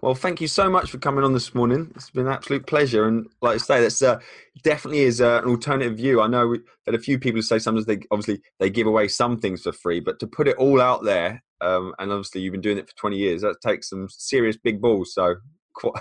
Well, 0.02 0.14
thank 0.14 0.40
you 0.40 0.48
so 0.48 0.70
much 0.70 0.90
for 0.90 0.96
coming 0.96 1.24
on 1.24 1.34
this 1.34 1.54
morning. 1.54 1.92
It's 1.94 2.08
been 2.08 2.26
an 2.26 2.32
absolute 2.32 2.66
pleasure, 2.66 3.06
and 3.06 3.26
like 3.42 3.56
I 3.56 3.58
say, 3.58 3.80
that's 3.82 4.00
uh, 4.00 4.18
definitely 4.62 5.00
is 5.00 5.20
uh, 5.20 5.40
an 5.42 5.50
alternative 5.50 5.98
view. 5.98 6.22
I 6.22 6.26
know 6.26 6.56
that 6.86 6.94
a 6.94 6.98
few 6.98 7.18
people 7.18 7.42
say 7.42 7.58
sometimes 7.58 7.84
they 7.84 7.98
obviously 8.10 8.40
they 8.58 8.70
give 8.70 8.86
away 8.86 9.08
some 9.08 9.38
things 9.38 9.62
for 9.62 9.72
free, 9.72 10.00
but 10.00 10.18
to 10.20 10.26
put 10.26 10.48
it 10.48 10.56
all 10.56 10.80
out 10.80 11.04
there, 11.04 11.42
um, 11.60 11.94
and 11.98 12.10
obviously 12.10 12.40
you've 12.40 12.52
been 12.52 12.62
doing 12.62 12.78
it 12.78 12.88
for 12.88 12.96
twenty 12.96 13.18
years, 13.18 13.42
that 13.42 13.60
takes 13.60 13.90
some 13.90 14.08
serious 14.08 14.56
big 14.56 14.80
balls. 14.80 15.12
So, 15.12 15.36
quite, 15.74 15.92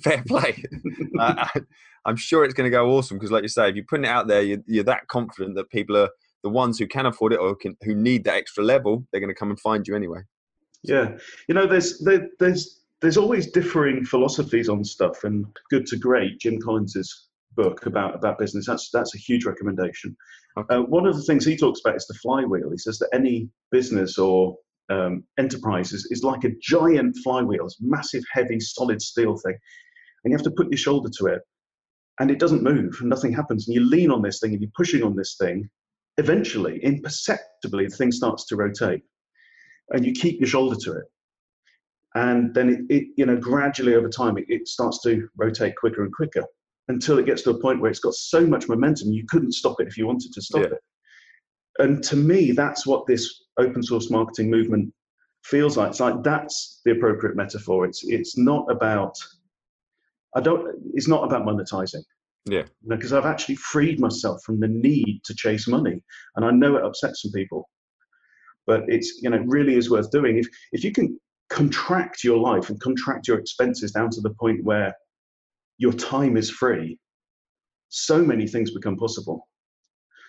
fair 0.00 0.22
play. 0.28 0.62
uh, 1.18 1.48
I'm 2.06 2.16
sure 2.16 2.44
it's 2.44 2.54
going 2.54 2.70
to 2.70 2.76
go 2.76 2.90
awesome 2.92 3.18
because, 3.18 3.32
like 3.32 3.42
you 3.42 3.48
say, 3.48 3.68
if 3.68 3.74
you're 3.74 3.84
putting 3.88 4.04
it 4.04 4.10
out 4.10 4.28
there, 4.28 4.42
you're, 4.42 4.62
you're 4.66 4.84
that 4.84 5.08
confident 5.08 5.56
that 5.56 5.70
people 5.70 5.96
are 5.96 6.10
the 6.44 6.50
ones 6.50 6.78
who 6.78 6.86
can 6.86 7.04
afford 7.04 7.32
it 7.32 7.40
or 7.40 7.56
can, 7.56 7.76
who 7.82 7.96
need 7.96 8.24
that 8.24 8.36
extra 8.36 8.62
level. 8.62 9.06
They're 9.10 9.20
going 9.20 9.34
to 9.34 9.38
come 9.38 9.50
and 9.50 9.58
find 9.58 9.86
you 9.88 9.96
anyway. 9.96 10.20
Yeah, 10.82 11.16
you 11.48 11.54
know, 11.54 11.66
there's 11.66 11.98
there, 11.98 12.28
there's 12.38 12.79
there's 13.00 13.16
always 13.16 13.50
differing 13.50 14.04
philosophies 14.04 14.68
on 14.68 14.84
stuff, 14.84 15.24
and 15.24 15.46
Good 15.70 15.86
to 15.86 15.96
Great, 15.96 16.38
Jim 16.38 16.58
Collins's 16.60 17.28
book 17.56 17.86
about 17.86 18.14
about 18.14 18.38
business. 18.38 18.66
That's 18.66 18.90
that's 18.90 19.14
a 19.14 19.18
huge 19.18 19.44
recommendation. 19.44 20.16
Okay. 20.56 20.74
Uh, 20.74 20.82
one 20.82 21.06
of 21.06 21.16
the 21.16 21.22
things 21.22 21.44
he 21.44 21.56
talks 21.56 21.80
about 21.84 21.96
is 21.96 22.06
the 22.06 22.14
flywheel. 22.14 22.70
He 22.70 22.78
says 22.78 22.98
that 22.98 23.10
any 23.12 23.48
business 23.70 24.18
or 24.18 24.56
um, 24.90 25.24
enterprise 25.38 25.92
is, 25.92 26.06
is 26.10 26.24
like 26.24 26.44
a 26.44 26.54
giant 26.60 27.16
flywheel, 27.22 27.66
it's 27.66 27.78
massive, 27.80 28.24
heavy, 28.32 28.58
solid 28.58 29.00
steel 29.00 29.36
thing, 29.36 29.56
and 30.24 30.32
you 30.32 30.36
have 30.36 30.44
to 30.44 30.50
put 30.50 30.70
your 30.70 30.78
shoulder 30.78 31.10
to 31.18 31.26
it, 31.26 31.42
and 32.18 32.30
it 32.30 32.40
doesn't 32.40 32.62
move, 32.62 32.96
and 33.00 33.08
nothing 33.08 33.32
happens, 33.32 33.66
and 33.66 33.74
you 33.74 33.84
lean 33.84 34.10
on 34.10 34.22
this 34.22 34.40
thing, 34.40 34.52
and 34.52 34.60
you're 34.60 34.70
pushing 34.76 35.02
on 35.02 35.16
this 35.16 35.36
thing. 35.40 35.68
Eventually, 36.18 36.80
imperceptibly, 36.82 37.86
the 37.86 37.96
thing 37.96 38.12
starts 38.12 38.44
to 38.46 38.56
rotate, 38.56 39.02
and 39.90 40.04
you 40.04 40.12
keep 40.12 40.40
your 40.40 40.48
shoulder 40.48 40.76
to 40.82 40.92
it 40.92 41.04
and 42.14 42.52
then 42.54 42.68
it, 42.68 42.94
it 42.94 43.08
you 43.16 43.26
know 43.26 43.36
gradually 43.36 43.94
over 43.94 44.08
time 44.08 44.36
it, 44.36 44.44
it, 44.48 44.66
starts 44.66 45.00
to 45.02 45.28
rotate 45.36 45.76
quicker 45.76 46.02
and 46.02 46.12
quicker 46.12 46.44
until 46.88 47.18
it 47.18 47.26
gets 47.26 47.42
to 47.42 47.50
a 47.50 47.60
point 47.60 47.80
where 47.80 47.90
it's 47.90 48.00
got 48.00 48.14
so 48.14 48.44
much 48.46 48.68
momentum 48.68 49.12
you 49.12 49.24
couldn't 49.28 49.52
stop 49.52 49.80
it 49.80 49.86
if 49.86 49.96
you 49.96 50.06
wanted 50.06 50.32
to 50.32 50.42
stop 50.42 50.62
yeah. 50.62 50.68
it. 50.68 50.80
And 51.78 52.02
to 52.04 52.16
me 52.16 52.52
that's 52.52 52.86
what 52.86 53.06
this 53.06 53.44
open 53.58 53.82
source 53.82 54.10
marketing 54.10 54.50
movement 54.50 54.92
feels 55.44 55.76
like. 55.76 55.90
It's 55.90 56.00
like 56.00 56.22
that's 56.22 56.80
the 56.84 56.92
appropriate 56.92 57.36
metaphor. 57.36 57.86
It's 57.86 58.04
it's 58.04 58.36
not 58.36 58.70
about 58.70 59.16
i 60.36 60.40
don't 60.40 60.68
it's 60.94 61.08
not 61.08 61.24
about 61.24 61.46
monetizing. 61.46 62.02
Yeah. 62.46 62.64
Because 62.88 63.10
you 63.10 63.16
know, 63.16 63.22
i've 63.22 63.30
actually 63.30 63.56
freed 63.56 64.00
myself 64.00 64.42
from 64.44 64.58
the 64.58 64.68
need 64.68 65.20
to 65.24 65.34
chase 65.34 65.68
money 65.68 66.02
and 66.34 66.44
i 66.44 66.50
know 66.50 66.76
it 66.76 66.84
upsets 66.84 67.22
some 67.22 67.32
people. 67.32 67.68
But 68.66 68.82
it's 68.88 69.20
you 69.22 69.30
know 69.30 69.42
really 69.46 69.76
is 69.76 69.90
worth 69.90 70.10
doing. 70.10 70.38
If 70.38 70.48
if 70.72 70.82
you 70.82 70.92
can 70.92 71.18
contract 71.50 72.24
your 72.24 72.38
life 72.38 72.70
and 72.70 72.80
contract 72.80 73.28
your 73.28 73.38
expenses 73.38 73.92
down 73.92 74.08
to 74.10 74.20
the 74.20 74.30
point 74.30 74.64
where 74.64 74.94
your 75.78 75.92
time 75.92 76.36
is 76.36 76.50
free, 76.50 76.98
so 77.88 78.22
many 78.22 78.46
things 78.46 78.70
become 78.70 78.96
possible. 78.96 79.48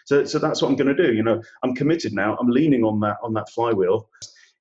So, 0.05 0.25
so 0.25 0.39
that's 0.39 0.61
what 0.61 0.69
I'm 0.69 0.75
going 0.75 0.95
to 0.95 1.03
do. 1.07 1.13
You 1.13 1.23
know, 1.23 1.41
I'm 1.63 1.75
committed 1.75 2.13
now. 2.13 2.35
I'm 2.37 2.49
leaning 2.49 2.83
on 2.83 2.99
that 3.01 3.17
on 3.23 3.33
that 3.33 3.49
flywheel. 3.49 4.09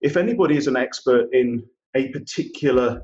If 0.03 0.17
anybody 0.17 0.57
is 0.57 0.67
an 0.67 0.77
expert 0.77 1.29
in 1.33 1.65
a 1.97 2.09
particular 2.09 3.03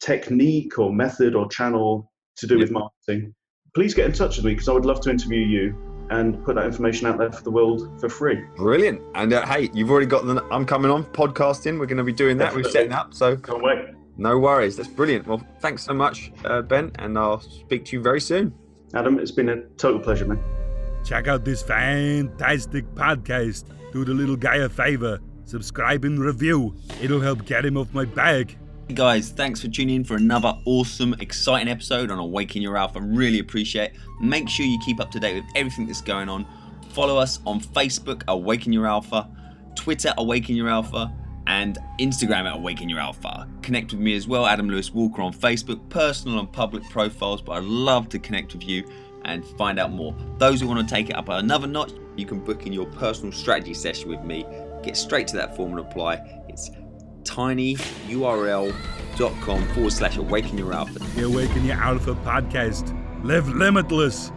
technique 0.00 0.78
or 0.78 0.92
method 0.92 1.34
or 1.34 1.48
channel 1.48 2.12
to 2.36 2.46
do 2.46 2.58
with 2.58 2.70
marketing, 2.70 3.34
please 3.74 3.94
get 3.94 4.06
in 4.06 4.12
touch 4.12 4.36
with 4.36 4.46
me 4.46 4.52
because 4.52 4.68
I 4.68 4.72
would 4.72 4.84
love 4.84 5.00
to 5.02 5.10
interview 5.10 5.40
you 5.40 5.95
and 6.10 6.42
put 6.44 6.54
that 6.56 6.66
information 6.66 7.06
out 7.06 7.18
there 7.18 7.32
for 7.32 7.42
the 7.42 7.50
world 7.50 8.00
for 8.00 8.08
free. 8.08 8.44
Brilliant. 8.56 9.00
And 9.14 9.32
uh, 9.32 9.46
hey, 9.46 9.70
you've 9.72 9.90
already 9.90 10.06
got 10.06 10.26
the 10.26 10.44
I'm 10.50 10.64
coming 10.64 10.90
on 10.90 11.04
podcasting. 11.04 11.78
We're 11.78 11.86
going 11.86 11.98
to 11.98 12.04
be 12.04 12.12
doing 12.12 12.38
that. 12.38 12.46
Definitely. 12.46 12.68
We're 12.68 12.72
setting 12.72 12.92
up. 12.92 13.14
So 13.14 13.36
can't 13.36 13.62
wait. 13.62 13.88
No 14.16 14.38
worries. 14.38 14.76
That's 14.76 14.88
brilliant. 14.88 15.26
Well, 15.26 15.46
thanks 15.60 15.82
so 15.82 15.92
much, 15.92 16.32
uh, 16.44 16.62
Ben, 16.62 16.90
and 16.98 17.18
I'll 17.18 17.40
speak 17.40 17.84
to 17.86 17.96
you 17.96 18.02
very 18.02 18.20
soon. 18.20 18.54
Adam, 18.94 19.18
it's 19.18 19.30
been 19.30 19.50
a 19.50 19.62
total 19.76 20.00
pleasure, 20.00 20.24
man. 20.24 20.42
Check 21.04 21.28
out 21.28 21.44
this 21.44 21.62
fantastic 21.62 22.86
podcast. 22.94 23.64
Do 23.92 24.04
the 24.04 24.14
little 24.14 24.36
guy 24.36 24.56
a 24.56 24.68
favor. 24.68 25.20
Subscribe 25.44 26.04
and 26.04 26.18
review. 26.18 26.74
It'll 27.00 27.20
help 27.20 27.44
get 27.44 27.64
him 27.64 27.76
off 27.76 27.92
my 27.92 28.04
back. 28.04 28.56
Hey 28.88 28.94
guys, 28.94 29.30
thanks 29.30 29.60
for 29.60 29.66
tuning 29.66 29.96
in 29.96 30.04
for 30.04 30.14
another 30.14 30.56
awesome, 30.64 31.16
exciting 31.18 31.66
episode 31.66 32.12
on 32.12 32.20
Awaken 32.20 32.62
Your 32.62 32.76
Alpha. 32.76 33.00
Really 33.00 33.40
appreciate 33.40 33.94
it. 33.94 33.96
Make 34.20 34.48
sure 34.48 34.64
you 34.64 34.78
keep 34.78 35.00
up 35.00 35.10
to 35.10 35.18
date 35.18 35.34
with 35.34 35.44
everything 35.56 35.86
that's 35.86 36.00
going 36.00 36.28
on. 36.28 36.46
Follow 36.90 37.16
us 37.18 37.40
on 37.44 37.60
Facebook, 37.60 38.22
Awaken 38.28 38.72
Your 38.72 38.86
Alpha, 38.86 39.28
Twitter, 39.74 40.14
Awaken 40.18 40.54
Your 40.54 40.68
Alpha, 40.68 41.12
and 41.48 41.78
Instagram 41.98 42.48
at 42.48 42.54
Awaken 42.54 42.88
Your 42.88 43.00
Alpha. 43.00 43.48
Connect 43.60 43.90
with 43.90 44.00
me 44.00 44.14
as 44.14 44.28
well, 44.28 44.46
Adam 44.46 44.68
Lewis 44.68 44.94
Walker 44.94 45.20
on 45.20 45.32
Facebook, 45.32 45.88
personal 45.88 46.38
and 46.38 46.52
public 46.52 46.88
profiles, 46.88 47.42
but 47.42 47.54
I'd 47.54 47.64
love 47.64 48.08
to 48.10 48.20
connect 48.20 48.54
with 48.54 48.62
you 48.68 48.88
and 49.24 49.44
find 49.58 49.80
out 49.80 49.90
more. 49.90 50.14
Those 50.38 50.60
who 50.60 50.68
want 50.68 50.88
to 50.88 50.94
take 50.94 51.10
it 51.10 51.16
up 51.16 51.28
another 51.28 51.66
notch, 51.66 51.90
you 52.14 52.24
can 52.24 52.38
book 52.38 52.66
in 52.68 52.72
your 52.72 52.86
personal 52.86 53.32
strategy 53.32 53.74
session 53.74 54.08
with 54.08 54.22
me. 54.22 54.46
Get 54.84 54.96
straight 54.96 55.26
to 55.26 55.36
that 55.38 55.56
form 55.56 55.72
and 55.72 55.80
apply. 55.80 56.35
Tinyurl.com 57.26 58.74
forward 59.68 59.92
slash 59.92 60.16
awaken 60.16 60.58
your 60.58 60.72
alpha. 60.72 60.98
The 60.98 61.24
Awaken 61.24 61.64
Your 61.64 61.76
Alpha 61.76 62.14
podcast. 62.16 62.92
Live 63.24 63.48
limitless. 63.48 64.30